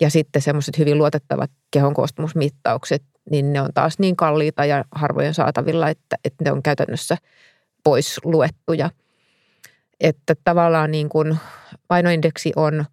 Ja 0.00 0.10
sitten 0.10 0.42
semmoiset 0.42 0.78
hyvin 0.78 0.98
luotettavat 0.98 1.50
kehon 1.70 1.94
koostumusmittaukset, 1.94 3.02
niin 3.30 3.52
ne 3.52 3.60
on 3.60 3.70
taas 3.74 3.98
niin 3.98 4.16
kalliita 4.16 4.64
ja 4.64 4.84
harvojen 4.92 5.34
saatavilla, 5.34 5.88
että, 5.88 6.16
että 6.24 6.44
ne 6.44 6.52
on 6.52 6.62
käytännössä 6.62 7.16
pois 7.84 8.20
luettuja. 8.24 8.90
Että 10.00 10.34
tavallaan 10.44 10.90
niin 10.90 11.08
kuin 11.08 11.38
painoindeksi 11.88 12.52
on, 12.56 12.84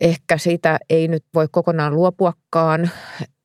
ehkä 0.00 0.38
siitä 0.38 0.78
ei 0.90 1.08
nyt 1.08 1.24
voi 1.34 1.46
kokonaan 1.50 1.94
luopuakaan, 1.94 2.90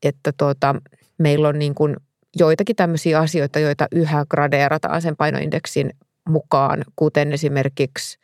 että 0.04 0.32
tuota, 0.38 0.76
meillä 1.18 1.48
on 1.48 1.60
niin 1.60 1.76
kuin 1.76 1.96
joitakin 2.36 2.76
tämmöisiä 2.76 3.20
asioita, 3.20 3.60
joita 3.60 3.88
yhä 3.92 4.26
gradeerataan 4.30 5.02
sen 5.02 5.16
painoindeksin 5.16 5.94
mukaan, 6.30 6.84
kuten 6.96 7.34
esimerkiksi 7.34 8.18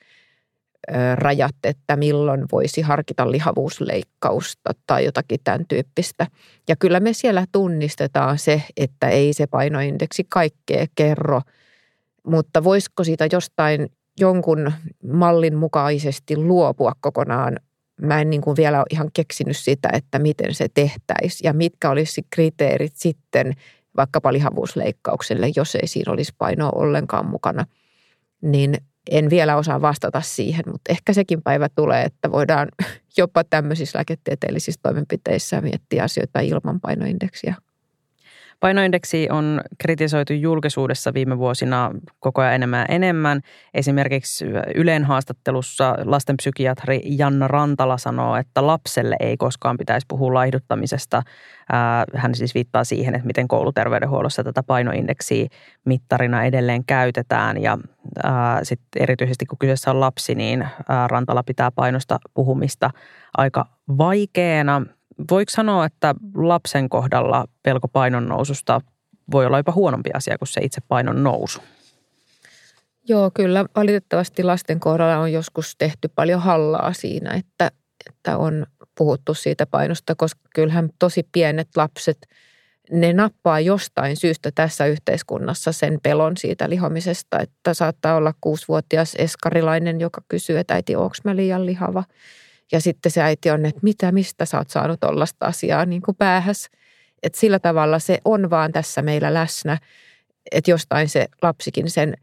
rajat, 1.15 1.55
että 1.63 1.95
milloin 1.95 2.45
voisi 2.51 2.81
harkita 2.81 3.31
lihavuusleikkausta 3.31 4.71
tai 4.87 5.05
jotakin 5.05 5.39
tämän 5.43 5.65
tyyppistä. 5.67 6.27
Ja 6.69 6.75
kyllä 6.75 6.99
me 6.99 7.13
siellä 7.13 7.45
tunnistetaan 7.51 8.37
se, 8.37 8.63
että 8.77 9.09
ei 9.09 9.33
se 9.33 9.47
painoindeksi 9.47 10.23
kaikkea 10.29 10.85
kerro, 10.95 11.41
mutta 12.27 12.63
voisiko 12.63 13.03
siitä 13.03 13.27
jostain 13.31 13.89
jonkun 14.19 14.71
mallin 15.13 15.55
mukaisesti 15.55 16.37
luopua 16.37 16.91
kokonaan? 17.01 17.59
Mä 18.01 18.21
en 18.21 18.29
niin 18.29 18.41
kuin 18.41 18.57
vielä 18.57 18.77
ole 18.77 18.85
ihan 18.89 19.09
keksinyt 19.13 19.57
sitä, 19.57 19.89
että 19.93 20.19
miten 20.19 20.53
se 20.53 20.67
tehtäisiin 20.73 21.47
ja 21.47 21.53
mitkä 21.53 21.89
olisi 21.89 22.21
kriteerit 22.29 22.95
sitten 22.95 23.53
vaikkapa 23.97 24.33
lihavuusleikkaukselle, 24.33 25.51
jos 25.55 25.75
ei 25.75 25.87
siinä 25.87 26.11
olisi 26.11 26.33
painoa 26.37 26.71
ollenkaan 26.75 27.25
mukana. 27.25 27.65
Niin 28.41 28.77
en 29.11 29.29
vielä 29.29 29.55
osaa 29.55 29.81
vastata 29.81 30.21
siihen, 30.21 30.63
mutta 30.67 30.91
ehkä 30.91 31.13
sekin 31.13 31.41
päivä 31.41 31.69
tulee, 31.69 32.03
että 32.03 32.31
voidaan 32.31 32.67
jopa 33.17 33.43
tämmöisissä 33.43 33.97
lääketieteellisissä 33.97 34.79
toimenpiteissä 34.83 35.61
miettiä 35.61 36.03
asioita 36.03 36.39
ilman 36.39 36.79
painoindeksiä. 36.79 37.55
Painoindeksi 38.61 39.27
on 39.31 39.61
kritisoitu 39.77 40.33
julkisuudessa 40.33 41.13
viime 41.13 41.37
vuosina 41.37 41.91
koko 42.19 42.41
ajan 42.41 42.53
enemmän 42.53 42.79
ja 42.79 42.95
enemmän. 42.95 43.41
Esimerkiksi 43.73 44.45
Ylen 44.75 45.03
haastattelussa 45.03 45.95
lastenpsykiatri 46.05 47.01
Janna 47.05 47.47
Rantala 47.47 47.97
sanoo, 47.97 48.35
että 48.35 48.67
lapselle 48.67 49.15
ei 49.19 49.37
koskaan 49.37 49.77
pitäisi 49.77 50.05
puhua 50.07 50.33
laihduttamisesta. 50.33 51.23
Hän 52.15 52.35
siis 52.35 52.55
viittaa 52.55 52.83
siihen, 52.83 53.15
että 53.15 53.27
miten 53.27 53.47
kouluterveydenhuollossa 53.47 54.43
tätä 54.43 54.63
painoindeksiä 54.63 55.47
mittarina 55.85 56.43
edelleen 56.43 56.85
käytetään. 56.85 57.61
Ja 57.61 57.77
sitten 58.63 59.03
erityisesti 59.03 59.45
kun 59.45 59.59
kyseessä 59.59 59.91
on 59.91 59.99
lapsi, 59.99 60.35
niin 60.35 60.67
Rantala 61.07 61.43
pitää 61.43 61.71
painosta 61.71 62.19
puhumista 62.33 62.89
aika 63.37 63.65
vaikeana– 63.97 64.81
voiko 65.31 65.49
sanoa, 65.49 65.85
että 65.85 66.15
lapsen 66.35 66.89
kohdalla 66.89 67.45
pelko 67.63 67.87
painon 67.87 68.27
noususta 68.29 68.81
voi 69.31 69.45
olla 69.45 69.59
jopa 69.59 69.71
huonompi 69.71 70.09
asia 70.13 70.37
kuin 70.37 70.47
se 70.47 70.61
itse 70.61 70.81
painon 70.87 71.23
nousu? 71.23 71.61
Joo, 73.07 73.31
kyllä 73.33 73.65
valitettavasti 73.75 74.43
lasten 74.43 74.79
kohdalla 74.79 75.17
on 75.17 75.33
joskus 75.33 75.75
tehty 75.77 76.09
paljon 76.15 76.41
hallaa 76.41 76.93
siinä, 76.93 77.33
että, 77.33 77.71
että 78.09 78.37
on 78.37 78.65
puhuttu 78.97 79.33
siitä 79.33 79.65
painosta, 79.65 80.15
koska 80.15 80.41
kyllähän 80.55 80.89
tosi 80.99 81.27
pienet 81.31 81.67
lapset, 81.75 82.17
ne 82.91 83.13
nappaa 83.13 83.59
jostain 83.59 84.17
syystä 84.17 84.51
tässä 84.55 84.85
yhteiskunnassa 84.85 85.71
sen 85.71 85.99
pelon 86.03 86.37
siitä 86.37 86.69
lihomisesta, 86.69 87.39
että 87.39 87.73
saattaa 87.73 88.15
olla 88.15 88.33
kuusivuotias 88.41 89.15
eskarilainen, 89.17 89.99
joka 89.99 90.21
kysyy, 90.27 90.59
että 90.59 90.73
äiti, 90.73 90.95
onko 90.95 91.15
mä 91.23 91.35
liian 91.35 91.65
lihava– 91.65 92.03
ja 92.71 92.81
sitten 92.81 93.11
se 93.11 93.21
äiti 93.21 93.49
on, 93.49 93.65
että 93.65 93.79
mitä, 93.83 94.11
mistä 94.11 94.45
sä 94.45 94.57
oot 94.57 94.69
saanut 94.69 94.99
tollaista 94.99 95.45
asiaa 95.45 95.85
niin 95.85 96.01
kuin 96.01 96.17
päähäs. 96.17 96.69
Että 97.23 97.39
sillä 97.39 97.59
tavalla 97.59 97.99
se 97.99 98.19
on 98.25 98.49
vaan 98.49 98.71
tässä 98.71 99.01
meillä 99.01 99.33
läsnä, 99.33 99.77
että 100.51 100.71
jostain 100.71 101.09
se 101.09 101.25
lapsikin 101.41 101.89
sen, 101.89 102.13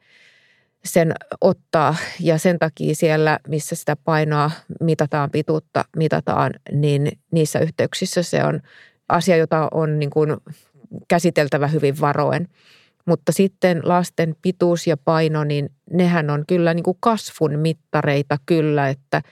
sen 0.85 1.15
ottaa. 1.41 1.97
Ja 2.21 2.39
sen 2.39 2.59
takia 2.59 2.95
siellä, 2.95 3.39
missä 3.49 3.77
sitä 3.77 3.97
painoa 3.97 4.51
mitataan, 4.81 5.31
pituutta 5.31 5.85
mitataan, 5.97 6.53
niin 6.73 7.13
niissä 7.31 7.59
yhteyksissä 7.59 8.23
se 8.23 8.45
on 8.45 8.61
asia, 9.09 9.37
jota 9.37 9.69
on 9.71 9.99
niin 9.99 10.11
kuin 10.11 10.37
käsiteltävä 11.09 11.67
hyvin 11.67 12.01
varoen. 12.01 12.49
Mutta 13.07 13.33
sitten 13.33 13.81
lasten 13.85 14.37
pituus 14.43 14.87
ja 14.87 14.97
paino, 14.97 15.45
niin 15.45 15.71
nehän 15.91 16.31
on 16.31 16.45
kyllä 16.49 16.75
niin 16.75 16.85
kuin 16.85 16.97
kasvun 17.01 17.59
mittareita 17.59 18.39
kyllä, 18.47 18.89
että– 18.89 19.23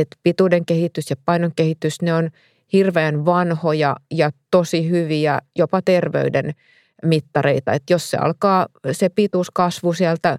että 0.00 0.16
pituuden 0.22 0.66
kehitys 0.66 1.10
ja 1.10 1.16
painon 1.24 1.52
kehitys, 1.56 2.02
ne 2.02 2.14
on 2.14 2.30
hirveän 2.72 3.24
vanhoja 3.24 3.96
ja 4.10 4.30
tosi 4.50 4.90
hyviä 4.90 5.38
jopa 5.56 5.82
terveyden 5.82 6.54
mittareita. 7.04 7.72
Että 7.72 7.92
jos 7.92 8.10
se 8.10 8.16
alkaa 8.16 8.66
se 8.92 9.08
pituuskasvu 9.08 9.92
sieltä 9.92 10.38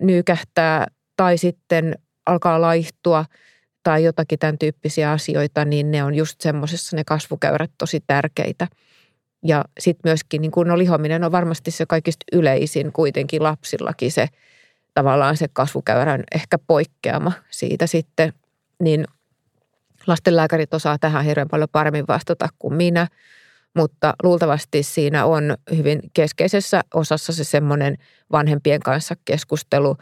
nykähtää 0.00 0.86
tai 1.16 1.38
sitten 1.38 1.94
alkaa 2.26 2.60
laihtua 2.60 3.24
tai 3.82 4.04
jotakin 4.04 4.38
tämän 4.38 4.58
tyyppisiä 4.58 5.10
asioita, 5.10 5.64
niin 5.64 5.90
ne 5.90 6.04
on 6.04 6.14
just 6.14 6.40
semmoisessa 6.40 6.96
ne 6.96 7.02
kasvukäyrät 7.06 7.70
tosi 7.78 8.00
tärkeitä. 8.06 8.68
Ja 9.44 9.64
sitten 9.80 10.10
myöskin 10.10 10.40
niin 10.40 10.50
kun 10.50 10.66
no 10.66 10.78
lihominen 10.78 11.24
on 11.24 11.32
varmasti 11.32 11.70
se 11.70 11.86
kaikista 11.86 12.24
yleisin 12.32 12.92
kuitenkin 12.92 13.42
lapsillakin 13.42 14.12
se 14.12 14.28
tavallaan 14.94 15.36
se 15.36 15.46
kasvukäyrän 15.52 16.24
ehkä 16.34 16.58
poikkeama 16.66 17.32
siitä 17.50 17.86
sitten 17.86 18.32
niin 18.80 19.04
lastenlääkärit 20.06 20.74
osaa 20.74 20.98
tähän 20.98 21.24
hirveän 21.24 21.48
paljon 21.48 21.68
paremmin 21.72 22.04
vastata 22.08 22.48
kuin 22.58 22.74
minä, 22.74 23.06
mutta 23.76 24.14
luultavasti 24.22 24.82
siinä 24.82 25.24
on 25.24 25.56
hyvin 25.76 26.00
keskeisessä 26.14 26.80
osassa 26.94 27.32
se 27.32 27.44
semmoinen 27.44 27.96
vanhempien 28.32 28.80
kanssa 28.80 29.14
keskustelu, 29.24 29.96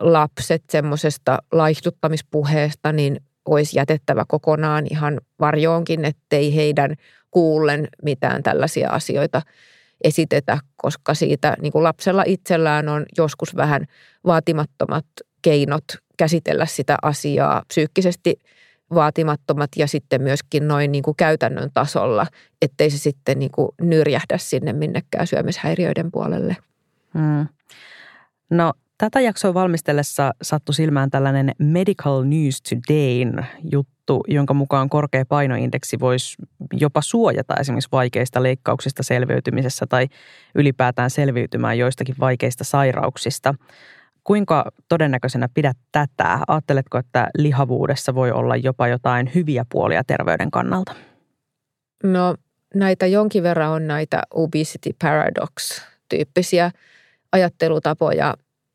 lapset 0.00 0.62
semmoisesta 0.70 1.38
laihduttamispuheesta, 1.52 2.92
niin 2.92 3.20
olisi 3.44 3.78
jätettävä 3.78 4.24
kokonaan 4.28 4.86
ihan 4.90 5.20
varjoonkin, 5.40 6.04
ettei 6.04 6.56
heidän 6.56 6.94
kuullen 7.30 7.88
mitään 8.02 8.42
tällaisia 8.42 8.90
asioita 8.90 9.42
esitetä, 10.04 10.58
koska 10.76 11.14
siitä 11.14 11.56
niin 11.60 11.72
kuin 11.72 11.82
lapsella 11.82 12.24
itsellään 12.26 12.88
on 12.88 13.06
joskus 13.18 13.56
vähän 13.56 13.86
vaatimattomat 14.26 15.06
keinot 15.42 15.84
käsitellä 16.16 16.66
sitä 16.66 16.96
asiaa 17.02 17.62
psyykkisesti 17.68 18.40
vaatimattomat 18.94 19.70
ja 19.76 19.86
sitten 19.86 20.22
myöskin 20.22 20.68
noin 20.68 20.92
niin 20.92 21.02
kuin 21.02 21.16
käytännön 21.16 21.70
tasolla, 21.74 22.26
ettei 22.62 22.90
se 22.90 22.98
sitten 22.98 23.38
niin 23.38 23.50
kuin 23.50 23.68
nyrjähdä 23.80 24.38
sinne 24.38 24.72
minnekään 24.72 25.26
syömishäiriöiden 25.26 26.10
puolelle. 26.10 26.56
Hmm. 27.14 27.46
No 28.50 28.72
tätä 28.98 29.20
jaksoa 29.20 29.54
valmistellessa 29.54 30.32
sattui 30.42 30.74
silmään 30.74 31.10
tällainen 31.10 31.52
Medical 31.58 32.24
News 32.24 32.62
Today 32.62 33.44
juttu, 33.72 34.24
jonka 34.28 34.54
mukaan 34.54 34.88
korkea 34.88 35.24
painoindeksi 35.28 36.00
voisi 36.00 36.36
jopa 36.72 37.02
suojata 37.02 37.54
esimerkiksi 37.60 37.88
vaikeista 37.92 38.42
leikkauksista 38.42 39.02
selviytymisessä 39.02 39.86
tai 39.88 40.08
ylipäätään 40.54 41.10
selviytymään 41.10 41.78
joistakin 41.78 42.14
vaikeista 42.20 42.64
sairauksista. 42.64 43.54
Kuinka 44.24 44.72
todennäköisenä 44.88 45.48
pidät 45.54 45.76
tätä? 45.92 46.38
Ajatteletko, 46.48 46.98
että 46.98 47.28
lihavuudessa 47.38 48.14
voi 48.14 48.32
olla 48.32 48.56
jopa 48.56 48.88
jotain 48.88 49.30
hyviä 49.34 49.64
puolia 49.68 50.04
terveyden 50.04 50.50
kannalta? 50.50 50.94
No 52.02 52.34
näitä 52.74 53.06
jonkin 53.06 53.42
verran 53.42 53.70
on 53.70 53.86
näitä 53.86 54.22
obesity 54.34 54.90
paradox-tyyppisiä 55.02 56.70
ajattelutapoja. 57.32 58.34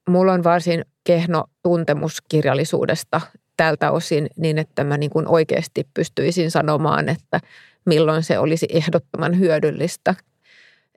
Mulla 0.10 0.34
on 0.34 0.44
varsin 0.44 0.86
kehno 1.04 1.44
tuntemus 1.64 2.22
kirjallisuudesta 2.30 3.22
tältä 3.58 3.92
osin 3.92 4.28
niin, 4.38 4.58
että 4.58 4.84
mä 4.84 4.98
niin 4.98 5.10
kuin 5.12 5.28
oikeasti 5.28 5.88
pystyisin 5.94 6.52
sanomaan, 6.52 7.10
että 7.10 7.40
milloin 7.86 8.24
se 8.24 8.40
olisi 8.40 8.68
ehdottoman 8.70 9.40
hyödyllistä. 9.40 10.16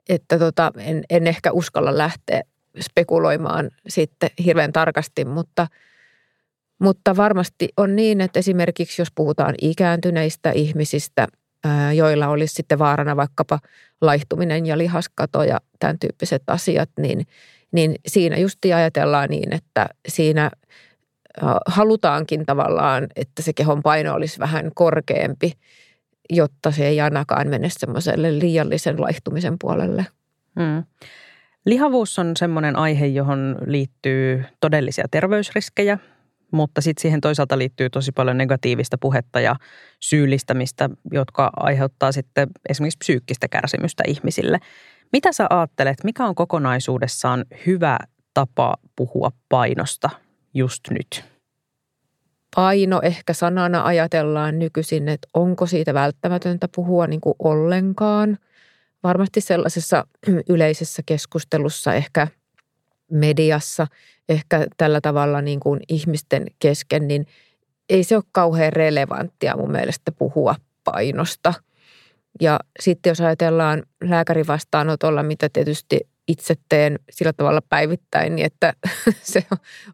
Että 0.09 0.39
tota, 0.39 0.71
en, 0.77 1.03
en 1.09 1.27
ehkä 1.27 1.51
uskalla 1.51 1.97
lähteä 1.97 2.41
spekuloimaan 2.81 3.71
sitten 3.87 4.29
hirveän 4.45 4.71
tarkasti, 4.71 5.25
mutta, 5.25 5.67
Mutta 6.79 7.15
varmasti 7.15 7.69
on 7.77 7.95
niin, 7.95 8.21
että 8.21 8.39
esimerkiksi 8.39 9.01
jos 9.01 9.11
puhutaan 9.15 9.55
ikääntyneistä 9.61 10.51
ihmisistä, 10.51 11.27
joilla 11.95 12.27
olisi 12.27 12.53
sitten 12.53 12.79
vaarana 12.79 13.15
vaikkapa 13.15 13.59
laihtuminen 14.01 14.65
ja 14.65 14.77
lihaskato 14.77 15.43
ja 15.43 15.59
tämän 15.79 15.99
tyyppiset 15.99 16.43
asiat, 16.47 16.89
niin, 16.99 17.27
niin 17.71 17.95
siinä 18.07 18.37
justi 18.37 18.73
ajatellaan 18.73 19.29
niin, 19.29 19.53
että 19.53 19.89
siinä 20.07 20.51
halutaankin 21.65 22.45
tavallaan, 22.45 23.07
että 23.15 23.41
se 23.41 23.53
kehon 23.53 23.83
paino 23.83 24.13
olisi 24.13 24.39
vähän 24.39 24.71
korkeampi, 24.75 25.53
jotta 26.29 26.71
se 26.71 26.87
ei 26.87 27.01
ainakaan 27.01 27.47
mene 27.47 27.69
semmoiselle 27.71 28.39
liiallisen 28.39 29.01
laihtumisen 29.01 29.55
puolelle. 29.61 30.05
Hmm. 30.59 30.83
Lihavuus 31.65 32.19
on 32.19 32.37
semmoinen 32.37 32.75
aihe, 32.75 33.05
johon 33.05 33.57
liittyy 33.65 34.45
todellisia 34.59 35.05
terveysriskejä, 35.11 35.97
mutta 36.51 36.81
sitten 36.81 37.01
siihen 37.01 37.21
toisaalta 37.21 37.57
liittyy 37.57 37.89
tosi 37.89 38.11
paljon 38.11 38.37
negatiivista 38.37 38.97
puhetta 38.97 39.39
ja 39.39 39.55
syyllistämistä, 39.99 40.89
jotka 41.11 41.49
aiheuttaa 41.55 42.11
sitten 42.11 42.47
esimerkiksi 42.69 42.97
psyykkistä 42.97 43.47
kärsimystä 43.47 44.03
ihmisille. 44.07 44.59
Mitä 45.13 45.31
sä 45.31 45.47
ajattelet, 45.49 46.03
mikä 46.03 46.25
on 46.25 46.35
kokonaisuudessaan 46.35 47.45
hyvä 47.65 47.97
tapa 48.33 48.75
puhua 48.95 49.31
painosta 49.49 50.09
just 50.53 50.81
nyt? 50.89 51.23
Paino 52.55 52.99
ehkä 53.03 53.33
sanana 53.33 53.85
ajatellaan 53.85 54.59
nykyisin, 54.59 55.09
että 55.09 55.27
onko 55.33 55.65
siitä 55.65 55.93
välttämätöntä 55.93 56.67
puhua 56.75 57.07
niin 57.07 57.21
kuin 57.21 57.35
ollenkaan. 57.39 58.37
Varmasti 59.03 59.41
sellaisessa 59.41 60.07
yleisessä 60.49 61.03
keskustelussa 61.05 61.93
ehkä– 61.93 62.27
mediassa, 63.13 63.87
ehkä 64.29 64.67
tällä 64.77 65.01
tavalla 65.01 65.41
niin 65.41 65.59
kuin 65.59 65.79
ihmisten 65.89 66.45
kesken, 66.59 67.07
niin 67.07 67.25
ei 67.89 68.03
se 68.03 68.15
ole 68.15 68.23
kauhean 68.31 68.73
relevanttia 68.73 69.57
mun 69.57 69.71
mielestä 69.71 70.11
puhua 70.11 70.55
painosta. 70.83 71.53
Ja 72.41 72.59
sitten 72.79 73.11
jos 73.11 73.21
ajatellaan 73.21 73.83
lääkärin 74.03 74.47
vastaanotolla, 74.47 75.23
mitä 75.23 75.49
tietysti 75.49 75.99
itse 76.27 76.55
teen 76.69 76.99
sillä 77.09 77.33
tavalla 77.33 77.61
päivittäin, 77.69 78.35
niin 78.35 78.45
että 78.45 78.73
se 79.21 79.43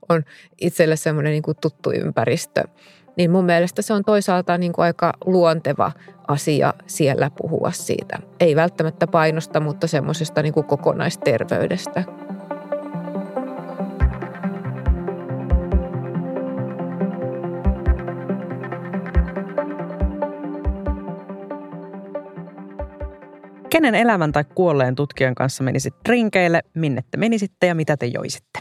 on 0.10 0.24
itselle 0.62 0.96
semmoinen 0.96 1.32
niin 1.32 1.44
kuin 1.44 1.58
tuttu 1.62 1.92
ympäristö. 1.92 2.64
Niin 3.20 3.32
mun 3.32 3.46
mielestä 3.46 3.82
se 3.82 3.94
on 3.94 4.04
toisaalta 4.04 4.58
niin 4.58 4.74
kuin 4.74 4.86
aika 4.86 5.14
luonteva 5.26 5.92
asia 6.28 6.74
siellä 6.88 7.32
puhua 7.42 7.72
siitä. 7.72 8.20
Ei 8.40 8.56
välttämättä 8.56 9.08
painosta, 9.08 9.60
mutta 9.60 9.88
semmoisesta 9.88 10.42
niin 10.42 10.54
kuin 10.54 10.66
kokonaisterveydestä. 10.66 12.04
Kenen 23.70 23.96
elämän 23.96 24.32
tai 24.32 24.44
kuolleen 24.56 24.96
tutkijan 24.96 25.36
kanssa 25.36 25.64
menisit 25.64 25.96
rinkeille, 26.10 26.64
minne 26.74 27.04
te 27.12 27.18
menisitte 27.18 27.68
ja 27.68 27.76
mitä 27.76 27.98
te 27.98 28.06
joisitte? 28.06 28.60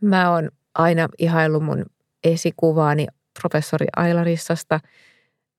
Mä 0.00 0.30
oon 0.30 0.50
aina 0.74 1.08
ihaillut 1.18 1.64
mun 1.64 1.84
esikuvaani 2.32 3.06
professori 3.40 3.86
Ailarissasta. 3.96 4.80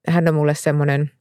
Hän 0.07 0.27
on 0.27 0.33
mulle 0.33 0.55
semmoinen 0.55 1.11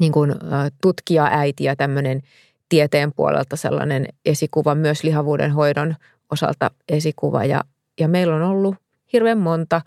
niin 0.00 0.12
kuin, 0.12 0.34
tutkija-äiti 0.82 1.64
ja 1.64 1.76
tämmöinen 1.76 2.22
tieteen 2.68 3.12
puolelta 3.12 3.56
sellainen 3.56 4.06
esikuva, 4.24 4.74
myös 4.74 5.02
lihavuuden 5.02 5.52
hoidon 5.52 5.94
osalta 6.30 6.70
esikuva. 6.88 7.44
Ja, 7.44 7.60
ja 8.00 8.08
meillä 8.08 8.36
on 8.36 8.42
ollut 8.42 8.74
hirveän 9.12 9.38
monta 9.38 9.80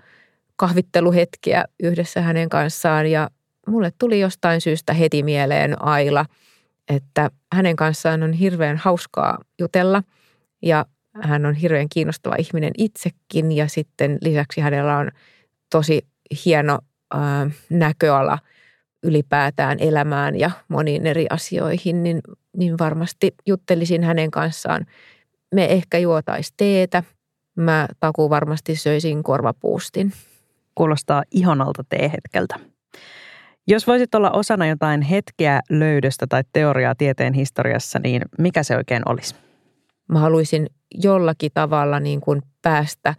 kahvitteluhetkiä 0.55 1.65
yhdessä 1.79 2.21
hänen 2.21 2.49
kanssaan 2.49 3.11
ja 3.11 3.29
mulle 3.67 3.91
tuli 3.97 4.19
jostain 4.19 4.61
syystä 4.61 4.93
heti 4.93 5.23
mieleen 5.23 5.81
Aila, 5.81 6.25
että 6.87 7.31
hänen 7.53 7.75
kanssaan 7.75 8.23
on 8.23 8.33
hirveän 8.33 8.77
hauskaa 8.77 9.37
jutella 9.59 10.03
ja 10.61 10.85
hän 11.21 11.45
on 11.45 11.53
hirveän 11.53 11.89
kiinnostava 11.89 12.35
ihminen 12.39 12.71
itsekin 12.77 13.51
ja 13.51 13.67
sitten 13.67 14.17
lisäksi 14.21 14.61
hänellä 14.61 14.97
on 14.97 15.11
tosi 15.69 16.07
hieno 16.45 16.79
ää, 17.13 17.49
näköala 17.69 18.39
ylipäätään 19.03 19.77
elämään 19.79 20.39
ja 20.39 20.51
moniin 20.67 21.07
eri 21.07 21.25
asioihin, 21.29 22.03
niin, 22.03 22.21
niin 22.57 22.77
varmasti 22.79 23.35
juttelisin 23.45 24.03
hänen 24.03 24.31
kanssaan. 24.31 24.85
Me 25.53 25.65
ehkä 25.65 25.97
juotais 25.97 26.53
teetä. 26.57 27.03
Mä 27.55 27.87
takuu 27.99 28.29
varmasti 28.29 28.75
söisin 28.75 29.23
korvapuustin. 29.23 30.13
Kuulostaa 30.75 31.23
ihanalta 31.31 31.83
teehetkeltä. 31.89 32.59
Jos 33.67 33.87
voisit 33.87 34.15
olla 34.15 34.31
osana 34.31 34.67
jotain 34.67 35.01
hetkeä 35.01 35.61
löydöstä 35.69 36.27
tai 36.29 36.43
teoriaa 36.53 36.95
tieteen 36.95 37.33
historiassa, 37.33 37.99
niin 37.99 38.21
mikä 38.39 38.63
se 38.63 38.77
oikein 38.77 39.01
olisi? 39.05 39.35
Mä 40.07 40.19
haluaisin 40.19 40.67
jollakin 41.03 41.51
tavalla 41.53 41.99
niin 41.99 42.21
kuin 42.21 42.41
päästä 42.61 43.15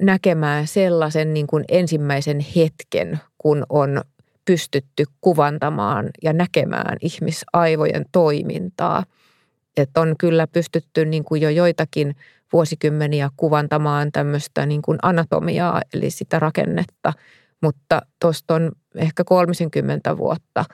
näkemään 0.00 0.66
sellaisen 0.66 1.34
niin 1.34 1.46
kuin 1.46 1.64
ensimmäisen 1.68 2.40
hetken, 2.56 3.20
kun 3.38 3.66
on 3.68 4.00
pystytty 4.44 5.04
kuvantamaan 5.20 6.10
ja 6.22 6.32
näkemään 6.32 6.96
ihmisaivojen 7.00 8.04
toimintaa. 8.12 9.04
Että 9.76 10.00
on 10.00 10.14
kyllä 10.18 10.46
pystytty 10.46 11.04
niin 11.04 11.24
kuin 11.24 11.42
jo 11.42 11.50
joitakin 11.50 12.16
vuosikymmeniä 12.52 13.30
kuvantamaan 13.36 14.12
tämmöistä 14.12 14.66
niin 14.66 14.82
kuin 14.82 14.98
anatomiaa, 15.02 15.82
eli 15.94 16.10
sitä 16.10 16.38
rakennetta– 16.38 17.12
mutta 17.60 18.02
tuosta 18.20 18.54
on 18.54 18.72
ehkä 18.94 19.24
30 19.24 20.16
vuotta, 20.16 20.64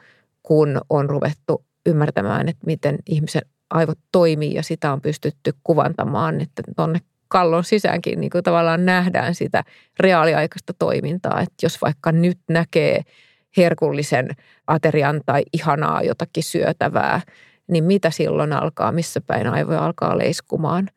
kun 0.42 0.80
on 0.90 1.10
ruvettu 1.10 1.64
ymmärtämään, 1.86 2.48
että 2.48 2.66
miten 2.66 2.98
ihmisen 3.06 3.42
aivot 3.70 3.98
toimii 4.12 4.54
ja 4.54 4.62
sitä 4.62 4.92
on 4.92 5.00
pystytty 5.00 5.52
kuvantamaan, 5.64 6.40
että 6.40 6.62
tuonne 6.76 7.00
kallon 7.28 7.64
sisäänkin 7.64 8.20
niin 8.20 8.30
kuin 8.30 8.44
tavallaan 8.44 8.86
nähdään 8.86 9.34
sitä 9.34 9.64
reaaliaikaista 10.00 10.72
toimintaa. 10.78 11.40
Että 11.40 11.54
jos 11.62 11.82
vaikka 11.82 12.12
nyt 12.12 12.38
näkee 12.48 13.02
herkullisen 13.56 14.28
aterian 14.66 15.20
tai 15.26 15.42
ihanaa 15.52 16.02
jotakin 16.02 16.42
syötävää, 16.42 17.20
niin 17.68 17.84
mitä 17.84 18.10
silloin 18.10 18.52
alkaa, 18.52 18.92
missä 18.92 19.20
päin 19.20 19.46
aivoja 19.46 19.84
alkaa 19.84 20.18
leiskumaan. 20.18 20.90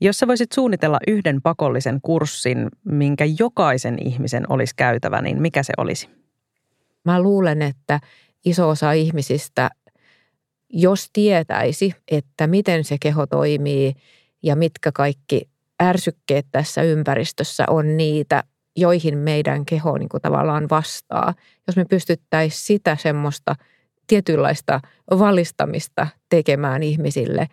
Jos 0.00 0.18
sä 0.18 0.26
voisit 0.26 0.52
suunnitella 0.52 0.98
yhden 1.08 1.42
pakollisen 1.42 1.98
kurssin, 2.02 2.68
minkä 2.84 3.24
jokaisen 3.38 3.96
ihmisen 4.06 4.44
olisi 4.48 4.74
käytävä, 4.76 5.22
niin 5.22 5.42
mikä 5.42 5.62
se 5.62 5.72
olisi? 5.76 6.08
Mä 7.04 7.22
luulen, 7.22 7.62
että 7.62 8.00
iso 8.44 8.68
osa 8.68 8.92
ihmisistä, 8.92 9.70
jos 10.72 11.10
tietäisi, 11.12 11.94
että 12.10 12.46
miten 12.46 12.84
se 12.84 12.96
keho 13.00 13.26
toimii 13.26 13.94
ja 14.42 14.56
mitkä 14.56 14.92
kaikki 14.92 15.48
ärsykkeet 15.82 16.46
tässä 16.52 16.82
ympäristössä 16.82 17.64
on 17.68 17.96
niitä, 17.96 18.44
joihin 18.76 19.18
meidän 19.18 19.64
keho 19.64 19.98
niin 19.98 20.08
kuin 20.08 20.22
tavallaan 20.22 20.66
vastaa. 20.70 21.34
Jos 21.66 21.76
me 21.76 21.84
pystyttäisiin 21.84 22.62
sitä 22.66 22.96
semmoista 22.96 23.56
tietynlaista 24.06 24.80
valistamista 25.10 26.06
tekemään 26.28 26.82
ihmisille, 26.82 27.46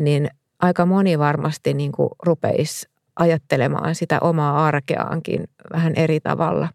niin 0.00 0.30
aika 0.58 0.86
moni 0.86 1.18
varmasti 1.18 1.74
niin 1.74 1.92
kuin 1.92 2.10
rupeisi 2.22 2.88
ajattelemaan 3.16 3.94
sitä 3.94 4.18
omaa 4.20 4.66
arkeaankin 4.66 5.44
vähän 5.72 5.92
eri 5.96 6.20
tavalla. 6.20 6.68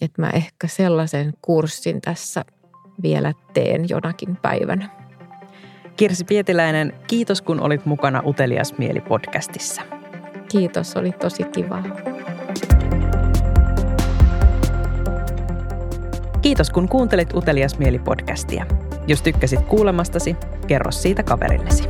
Että 0.00 0.22
mä 0.22 0.30
ehkä 0.30 0.66
sellaisen 0.66 1.32
kurssin 1.42 2.00
tässä 2.00 2.44
vielä 3.02 3.32
teen 3.54 3.88
jonakin 3.88 4.36
päivänä. 4.36 4.99
Kirsi 6.00 6.24
Pietiläinen, 6.24 6.92
kiitos 7.06 7.42
kun 7.42 7.60
olit 7.60 7.86
mukana 7.86 8.22
Utelias 8.26 8.78
Mieli 8.78 9.00
podcastissa. 9.00 9.82
Kiitos, 10.48 10.96
oli 10.96 11.12
tosi 11.12 11.42
kiva. 11.42 11.82
Kiitos 16.42 16.70
kun 16.70 16.88
kuuntelit 16.88 17.34
Utelias 17.34 17.78
Mieli 17.78 17.98
podcastia. 17.98 18.66
Jos 19.06 19.22
tykkäsit 19.22 19.60
kuulemastasi, 19.60 20.36
kerro 20.66 20.90
siitä 20.90 21.22
kaverillesi. 21.22 21.84